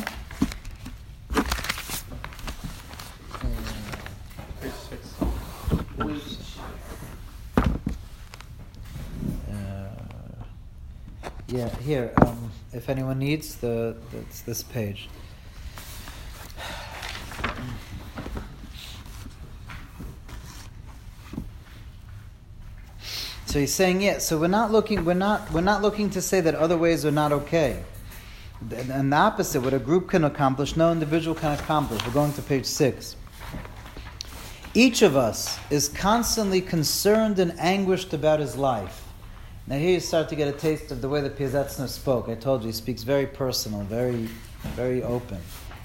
[4.59, 5.13] Page six.
[9.51, 9.89] uh,
[11.49, 12.11] yeah, here.
[12.17, 15.09] Um, if anyone needs the, it's this page.
[23.47, 24.19] So he's saying, yeah.
[24.19, 25.03] So we're not looking.
[25.05, 25.51] We're not.
[25.51, 27.83] We're not looking to say that other ways are not okay.
[28.61, 32.05] And and the opposite, what a group can accomplish, no individual can accomplish.
[32.05, 33.15] We're going to page six.
[34.75, 39.08] Each of us is constantly concerned and anguished about his life.
[39.69, 42.27] Now here you start to get a taste of the way the Piazetzner spoke.
[42.27, 44.27] I told you he speaks very personal, very,
[44.73, 45.37] very open.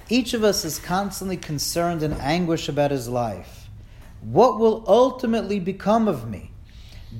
[0.09, 3.69] Each of us is constantly concerned and anguished about his life.
[4.23, 6.51] What will ultimately become of me?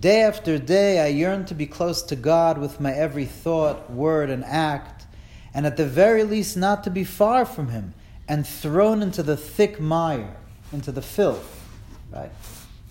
[0.01, 4.31] Day after day, I yearn to be close to God with my every thought, word,
[4.31, 5.05] and act,
[5.53, 7.93] and at the very least, not to be far from Him
[8.27, 10.35] and thrown into the thick mire,
[10.73, 11.63] into the filth.
[12.11, 12.33] Right?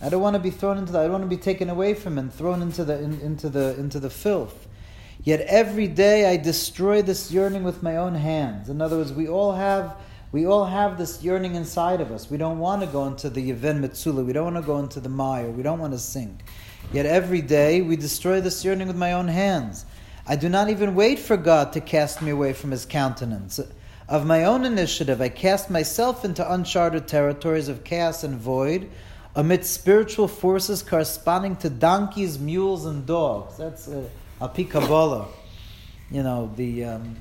[0.01, 0.99] I don't want to be thrown into that.
[0.99, 3.75] I don't want to be taken away from and thrown into the in, into the
[3.79, 4.67] into the filth.
[5.23, 8.69] Yet every day I destroy this yearning with my own hands.
[8.69, 9.95] In other words, we all have
[10.33, 12.29] we all have this yearning inside of us.
[12.29, 14.25] We don't want to go into the Yeven Metzulah.
[14.25, 15.49] We don't want to go into the mire.
[15.49, 16.43] We don't want to sink.
[16.91, 19.85] Yet every day we destroy this yearning with my own hands.
[20.25, 23.59] I do not even wait for God to cast me away from His countenance.
[24.09, 28.89] Of my own initiative, I cast myself into uncharted territories of chaos and void,
[29.35, 33.57] amidst spiritual forces corresponding to donkeys, mules, and dogs.
[33.57, 34.07] That's uh,
[34.41, 35.27] Api Kabbalah.
[36.11, 37.15] You know, the, um,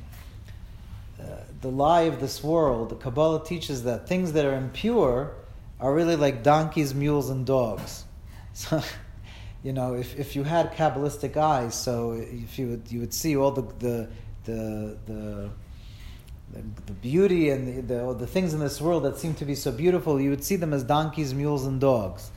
[1.21, 1.25] uh,
[1.63, 5.33] the lie of this world, the Kabbalah teaches that things that are impure
[5.81, 8.05] are really like donkeys, mules, and dogs.
[8.55, 8.83] So,
[9.65, 13.35] you know, if, if you had Kabbalistic eyes, so if you would, you would see
[13.35, 14.09] all the, the,
[14.45, 15.51] the, the
[16.53, 19.73] the, beauty and the, the, the things in this world that seem to be so
[19.73, 22.31] beautiful, you would see them as donkeys, mules, and dogs.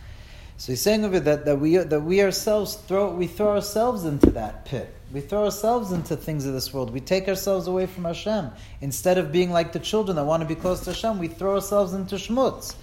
[0.58, 4.32] So he's saying over that that we that we ourselves throw we throw ourselves into
[4.32, 4.94] that pit.
[5.12, 6.92] We throw ourselves into things of this world.
[6.92, 10.48] We take ourselves away from Hashem instead of being like the children that want to
[10.48, 11.20] be close to Hashem.
[11.20, 12.76] We throw ourselves into schmutz.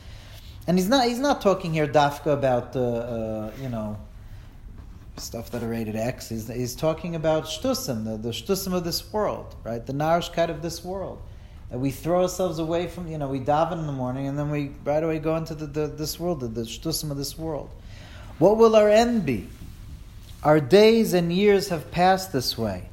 [0.66, 3.96] And he's not he's not talking here dafka about uh, uh, you know
[5.22, 6.28] stuff that are rated X.
[6.28, 9.84] He's, talking about shtusim, the, the shtusim of this world, right?
[9.84, 11.22] The narishkeit of this world.
[11.70, 14.50] That we throw ourselves away from, you know, we daven in the morning and then
[14.50, 17.70] we right away go into the, the, this world, the, the shtusim of this world.
[18.38, 19.48] What will our end be?
[20.42, 22.88] Our days and years have passed this way.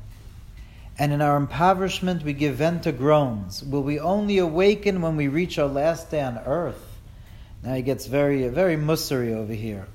[0.98, 3.64] And in our impoverishment, we give vent to groans.
[3.64, 6.98] Will we only awaken when we reach our last day on earth?
[7.64, 9.88] Now he gets very, very musary over here.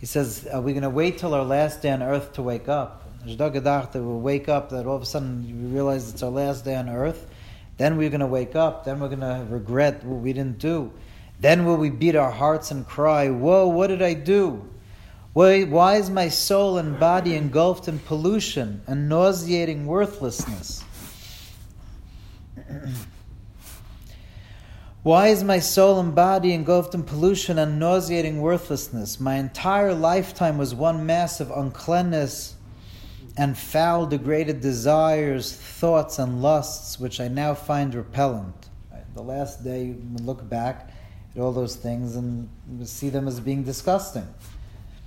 [0.00, 2.68] He says, Are we going to wait till our last day on earth to wake
[2.68, 3.04] up?
[3.26, 6.76] That we'll wake up, that all of a sudden we realize it's our last day
[6.76, 7.28] on earth.
[7.76, 8.84] Then we're going to wake up.
[8.84, 10.92] Then we're going to regret what we didn't do.
[11.40, 14.68] Then will we beat our hearts and cry, Whoa, what did I do?
[15.32, 20.84] Why, why is my soul and body engulfed in pollution and nauseating worthlessness?
[25.08, 29.18] Why is my soul and body engulfed in pollution and nauseating worthlessness?
[29.18, 32.56] My entire lifetime was one mass of uncleanness
[33.34, 38.68] and foul, degraded desires, thoughts, and lusts, which I now find repellent.
[39.14, 40.90] The last day, we look back
[41.34, 42.46] at all those things and
[42.84, 44.28] see them as being disgusting.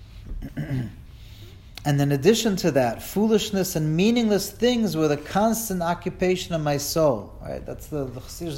[0.58, 0.90] and
[1.86, 7.38] in addition to that, foolishness and meaningless things were the constant occupation of my soul.
[7.40, 7.64] Right?
[7.64, 8.10] That's the,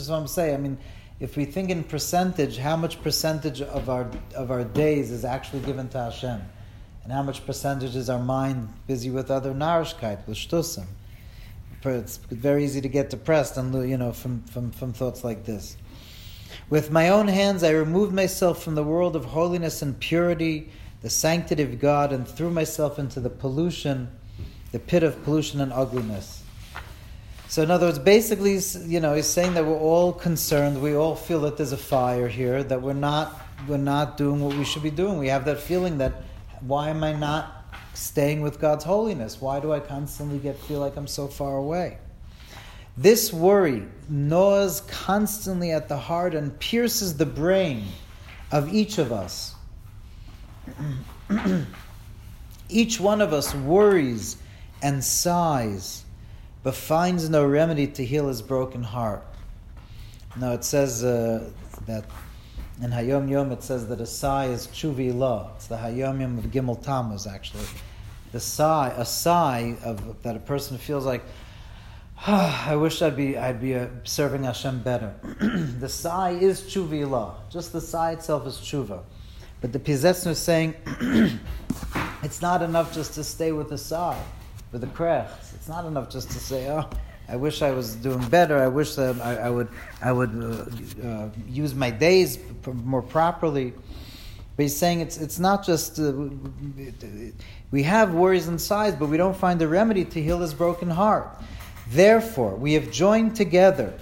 [0.09, 0.53] I'm saying.
[0.55, 0.77] I mean,
[1.23, 5.61] if we think in percentage, how much percentage of our of our days is actually
[5.61, 6.41] given to Hashem,
[7.01, 10.83] and how much percentage is our mind busy with other narishkeit, with shtusim.
[11.85, 15.77] It's very easy to get depressed and you know from, from, from thoughts like this.
[16.69, 20.71] With my own hands, I removed myself from the world of holiness and purity,
[21.03, 24.09] the sanctity of God, and threw myself into the pollution,
[24.73, 26.42] the pit of pollution and ugliness.
[27.53, 28.59] So, in other words, basically,
[28.91, 30.81] you know, he's saying that we're all concerned.
[30.81, 32.63] We all feel that there's a fire here.
[32.63, 35.19] That we're not, we're not doing what we should be doing.
[35.19, 36.23] We have that feeling that,
[36.61, 39.39] why am I not staying with God's holiness?
[39.39, 41.99] Why do I constantly get feel like I'm so far away?
[42.97, 47.85] This worry gnaws constantly at the heart and pierces the brain
[48.51, 49.53] of each of us.
[52.69, 54.37] each one of us worries
[54.81, 56.02] and sighs
[56.63, 59.23] but finds no remedy to heal his broken heart.
[60.37, 61.49] Now it says uh,
[61.85, 62.05] that
[62.81, 65.51] in Hayom Yom it says that a sigh is chuvi la.
[65.55, 67.65] It's the Hayom Yom of Gimel Tammuz actually.
[68.31, 71.23] The sigh, a sigh of that a person feels like,
[72.27, 75.13] oh, I wish I'd be I'd be uh, serving Hashem better.
[75.79, 77.35] the sigh is chuvi la.
[77.51, 79.03] Just the sigh itself is chuva.
[79.61, 80.73] But the Pizetzner is saying
[82.23, 84.21] it's not enough just to stay with the sigh,
[84.73, 85.53] with the krechts.
[85.53, 86.89] It's not enough just to say, "Oh,
[87.29, 88.57] I wish I was doing better.
[88.57, 89.69] I wish that I, I would
[90.01, 90.33] I would
[91.03, 93.73] uh, uh, use my days more properly."
[94.55, 96.11] But he's saying it's it's not just uh,
[97.71, 101.29] we have worries sighs, but we don't find the remedy to heal his broken heart.
[101.89, 103.93] Therefore, we have joined together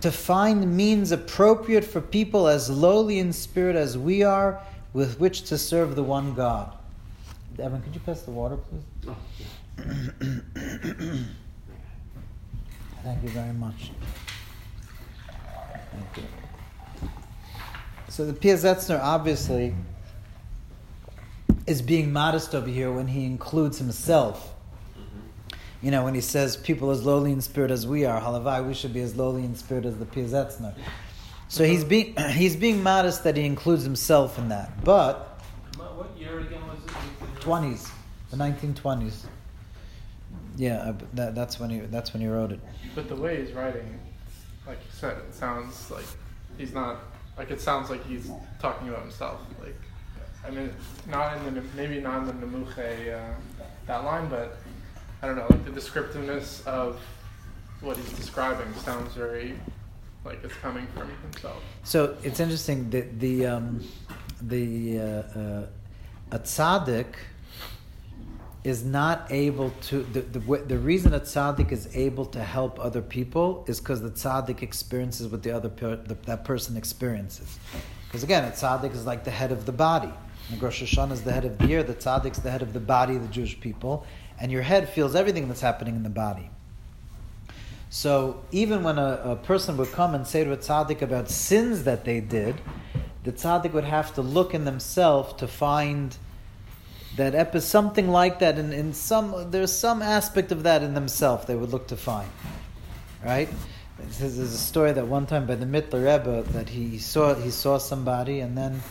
[0.00, 4.60] to find means appropriate for people as lowly in spirit as we are,
[4.92, 6.72] with which to serve the one God.
[7.58, 8.82] Evan, could you pass the water, please?
[9.08, 9.16] Oh.
[13.02, 13.90] Thank you very much.
[16.16, 16.22] You.
[18.08, 19.74] So the Piazetzner obviously
[21.66, 24.52] is being modest over here when he includes himself.
[25.82, 28.74] You know, when he says people as lowly in spirit as we are, halavai, we
[28.74, 30.74] should be as lowly in spirit as the Piazetzner.
[31.48, 34.82] So he's being he's being modest that he includes himself in that.
[34.84, 35.40] But
[35.76, 37.40] What year again was it?
[37.40, 37.90] twenties,
[38.30, 39.26] the nineteen twenties.
[40.56, 42.60] Yeah, that, that's when he that's when he wrote it.
[42.94, 44.00] But the way he's writing,
[44.66, 46.06] like you said, it sounds like
[46.56, 46.98] he's not
[47.36, 49.40] like it sounds like he's talking about himself.
[49.62, 49.76] Like,
[50.46, 50.72] I mean,
[51.08, 53.34] not in the maybe not in the Nemuche uh,
[53.86, 54.56] that line, but
[55.22, 57.00] I don't know, like the descriptiveness of
[57.80, 59.58] what he's describing sounds very
[60.24, 61.62] like it's coming from himself.
[61.84, 63.84] So it's interesting that the um,
[64.40, 65.66] the uh, uh,
[66.32, 67.14] a tzaddik
[68.66, 73.00] is not able to the, the, the reason a tzaddik is able to help other
[73.00, 77.60] people is because the tzaddik experiences what the other per, the, that person experiences.
[78.08, 80.12] Because again, a tzaddik is like the head of the body.
[80.50, 81.84] And Rosh Hashanah is the head of the year.
[81.84, 84.04] The tzaddik's the head of the body of the Jewish people,
[84.40, 86.50] and your head feels everything that's happening in the body.
[87.88, 91.84] So even when a, a person would come and say to a tzaddik about sins
[91.84, 92.56] that they did,
[93.22, 96.16] the tzaddik would have to look in themselves to find
[97.16, 101.46] that epi- something like that in, in some there's some aspect of that in themselves
[101.46, 102.30] they would look to find
[103.24, 103.48] right
[103.98, 107.78] there's a story that one time by the Mittler Rebbe that he saw he saw
[107.78, 108.82] somebody and then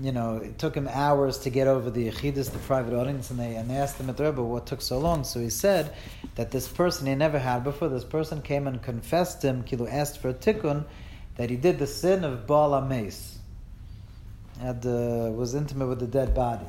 [0.00, 3.38] you know it took him hours to get over the yechidus, the private audience, and
[3.38, 5.24] they and they asked the Mittler Rebbe what took so long.
[5.24, 5.92] So he said
[6.36, 7.88] that this person he never had before.
[7.88, 10.84] This person came and confessed him, kilo asked for a tikkun,
[11.36, 13.38] that he did the sin of Baal Ames,
[14.60, 16.66] had uh, was intimate with the dead body.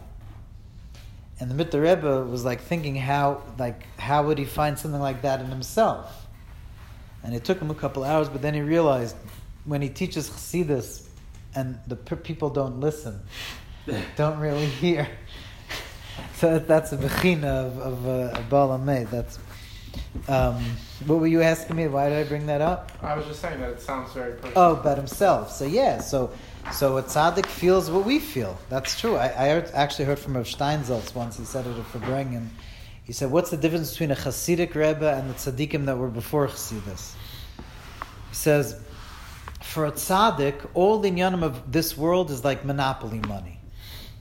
[1.41, 5.23] And the Mittler Rebbe was like thinking how like how would he find something like
[5.23, 6.27] that in himself?
[7.23, 9.15] And it took him a couple hours, but then he realized
[9.65, 11.07] when he teaches Chassidus
[11.55, 13.19] and the p- people don't listen,
[14.15, 15.07] don't really hear.
[16.35, 19.09] so that's a bechina of, of uh, a Baal Hameh.
[19.09, 19.39] That's,
[20.27, 20.63] um,
[21.07, 21.87] what were you asking me?
[21.87, 22.91] Why did I bring that up?
[23.01, 24.53] I was just saying that it sounds very personal.
[24.55, 25.51] Oh, about himself.
[25.51, 26.31] So yeah, so
[26.71, 28.57] so a tzaddik feels what we feel.
[28.69, 29.15] That's true.
[29.15, 31.37] I, I heard, actually heard from Rav Steinsaltz once.
[31.37, 32.47] He said it at Farbrengen.
[33.03, 36.47] He said, "What's the difference between a Hasidic Rebbe and the tzaddikim that were before
[36.47, 37.13] Chassidus?"
[38.29, 38.79] He says,
[39.61, 43.59] "For a tzaddik, all the inyanim of this world is like monopoly money.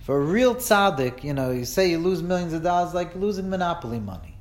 [0.01, 3.49] For a real tzaddik, you know, you say you lose millions of dollars, like losing
[3.49, 4.35] monopoly money."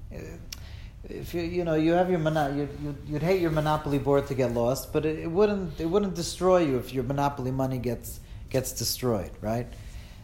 [1.10, 4.28] If you you know you have your mono- you, you, you'd hate your monopoly board
[4.28, 7.80] to get lost, but it, it wouldn't it wouldn't destroy you if your monopoly money
[7.80, 9.68] gets gets destroyed, right?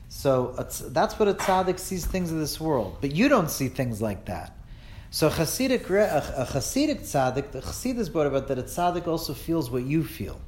[0.10, 0.54] So
[0.90, 4.26] that's what a tzaddik sees things of this world, but you don't see things like
[4.26, 4.56] that.
[5.10, 9.84] So Hasidic, a, Hasidic tzaddik, the Chassidus brought about that a tzaddik also feels what
[9.84, 10.40] you feel.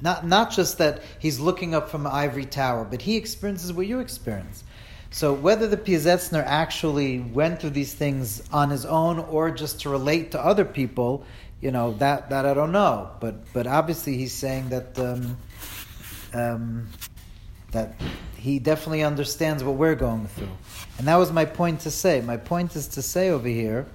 [0.00, 3.86] Not not just that he's looking up from an ivory tower, but he experiences what
[3.86, 4.64] you experience.
[5.14, 9.88] So whether the Piazetzner actually went through these things on his own or just to
[9.88, 11.24] relate to other people,
[11.60, 13.10] you know, that, that I don't know.
[13.20, 15.36] But but obviously he's saying that um,
[16.32, 16.88] um,
[17.70, 17.94] that
[18.36, 20.48] he definitely understands what we're going through.
[20.98, 22.20] And that was my point to say.
[22.20, 23.86] My point is to say over here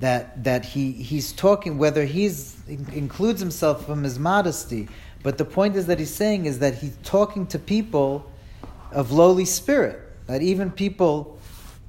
[0.00, 4.88] that that he, he's talking whether he's includes himself from his modesty,
[5.22, 8.32] but the point is that he's saying is that he's talking to people
[8.92, 11.38] of lowly spirit that even people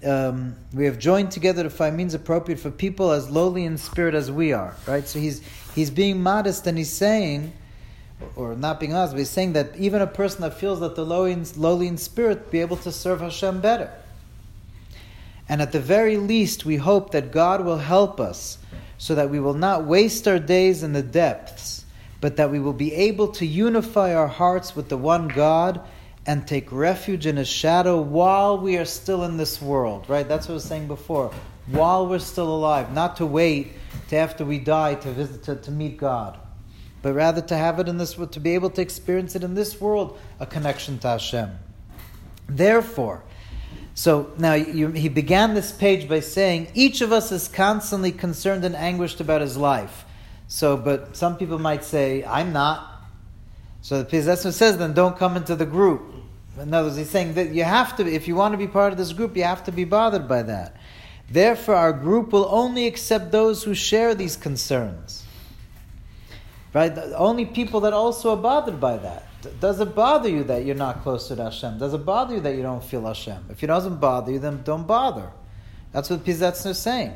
[0.05, 4.15] um, we have joined together to find means appropriate for people as lowly in spirit
[4.15, 5.07] as we are, right?
[5.07, 5.41] So he's
[5.75, 7.53] he's being modest and he's saying,
[8.35, 11.05] or not being honest, but he's saying that even a person that feels that the
[11.05, 13.91] lowly in, lowly in spirit be able to serve Hashem better.
[15.47, 18.57] And at the very least, we hope that God will help us
[18.97, 21.85] so that we will not waste our days in the depths,
[22.21, 25.81] but that we will be able to unify our hearts with the one God
[26.25, 30.27] and take refuge in his shadow while we are still in this world, right?
[30.27, 31.33] That's what I was saying before.
[31.67, 33.73] While we're still alive, not to wait
[34.09, 36.37] to after we die to visit to, to meet God,
[37.01, 39.79] but rather to have it in this to be able to experience it in this
[39.79, 41.51] world, a connection to Hashem.
[42.47, 43.23] Therefore,
[43.95, 48.65] so now you, he began this page by saying each of us is constantly concerned
[48.65, 50.05] and anguished about his life.
[50.47, 52.93] So, but some people might say, "I'm not."
[53.83, 56.12] So the Pizatzma says, then don't come into the group.
[56.59, 58.91] In other words, he's saying that you have to, if you want to be part
[58.91, 60.75] of this group, you have to be bothered by that.
[61.29, 65.23] Therefore, our group will only accept those who share these concerns.
[66.73, 66.95] Right?
[67.15, 69.25] Only people that also are bothered by that.
[69.59, 71.77] Does it bother you that you're not close to Hashem?
[71.79, 73.45] Does it bother you that you don't feel Hashem?
[73.49, 75.31] If it doesn't bother you, then don't bother.
[75.91, 77.15] That's what Pizatzna is saying.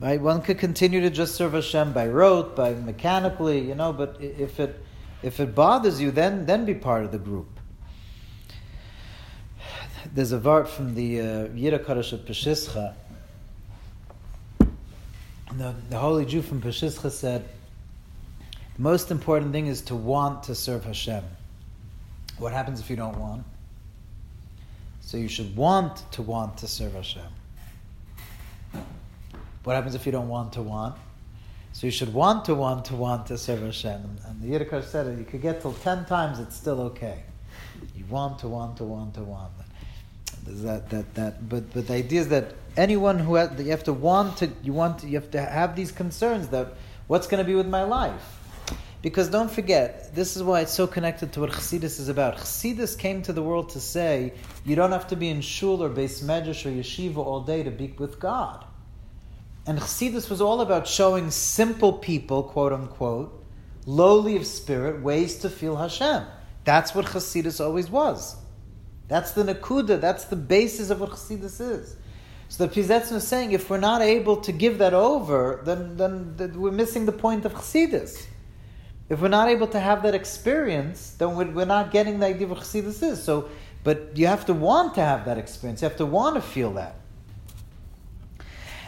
[0.00, 0.20] Right?
[0.20, 4.60] One could continue to just serve Hashem by rote, by mechanically, you know, but if
[4.60, 4.80] it
[5.22, 7.53] if it bothers you, then then be part of the group.
[10.12, 12.94] There's a vart from the uh, Yira of Peshischa.
[14.58, 17.48] The, the holy Jew from Peshischa said,
[18.76, 21.22] the most important thing is to want to serve Hashem.
[22.38, 23.44] What happens if you don't want?
[25.00, 27.22] So you should want to want to serve Hashem.
[29.62, 30.96] What happens if you don't want to want?
[31.72, 34.18] So you should want to want to want to serve Hashem.
[34.26, 37.22] And the Yiddishkeit said it, you could get till ten times, it's still okay.
[37.96, 39.52] You want to want to want to want.
[40.46, 41.48] That that that.
[41.48, 45.00] But but the idea is that anyone who you have to want to you want
[45.00, 46.74] to, you have to have these concerns that
[47.06, 48.40] what's going to be with my life.
[49.04, 52.38] Because don't forget, this is why it's so connected to what Chassidus is about.
[52.38, 54.32] Chassidus came to the world to say,
[54.64, 57.70] you don't have to be in shul or beis medrash or yeshiva all day to
[57.70, 58.64] be with God.
[59.66, 63.44] And Chassidus was all about showing simple people, quote unquote,
[63.84, 66.24] lowly of spirit, ways to feel Hashem.
[66.64, 68.36] That's what Chassidus always was.
[69.08, 71.96] That's the nakuda, that's the basis of what Chassidus is.
[72.48, 76.36] So the Pizetzin is saying, if we're not able to give that over, then, then,
[76.36, 78.26] then we're missing the point of Chassidus.
[79.08, 82.44] If we're not able to have that experience, then we're, we're not getting the idea
[82.44, 83.22] of what Chassidus is.
[83.22, 83.48] So,
[83.82, 85.82] but you have to want to have that experience.
[85.82, 86.96] You have to want to feel that.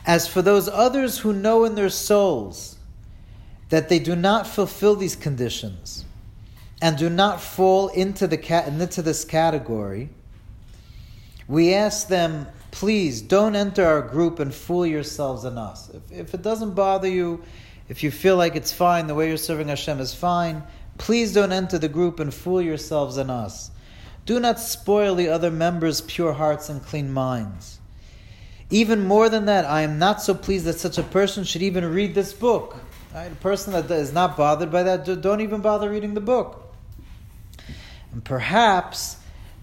[0.06, 2.76] As for those others who know in their souls
[3.68, 6.05] that they do not fulfill these conditions
[6.82, 10.10] and do not fall into, the into this category,
[11.48, 15.90] we ask them, please don't enter our group and fool yourselves and us.
[15.90, 17.42] If, if it doesn't bother you,
[17.88, 20.62] if you feel like it's fine, the way you're serving Hashem is fine,
[20.98, 23.70] please don't enter the group and fool yourselves and us.
[24.26, 27.78] Do not spoil the other members' pure hearts and clean minds.
[28.70, 31.84] Even more than that, I am not so pleased that such a person should even
[31.84, 32.76] read this book.
[33.14, 33.30] Right?
[33.30, 36.65] A person that is not bothered by that, don't even bother reading the book.
[38.12, 39.16] And perhaps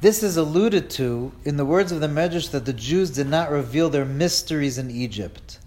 [0.03, 3.49] This is alluded to in the words of the Medrash that the Jews did not
[3.49, 5.59] reveal their mysteries in Egypt.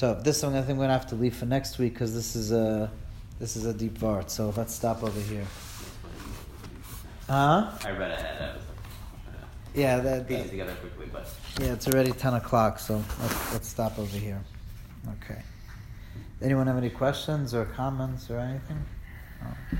[0.00, 2.34] So this one I think we're gonna have to leave for next week because this
[2.34, 2.90] is a
[3.38, 4.30] this is a deep vart.
[4.30, 5.44] So let's stop over here.
[7.28, 7.70] Huh?
[7.84, 8.40] I read ahead.
[8.40, 11.28] I was like, Yeah, that, that together quickly, but
[11.60, 12.78] yeah, it's already ten o'clock.
[12.78, 14.40] So let's let's stop over here.
[15.22, 15.42] Okay.
[16.40, 18.82] Anyone have any questions or comments or anything?
[19.42, 19.78] No.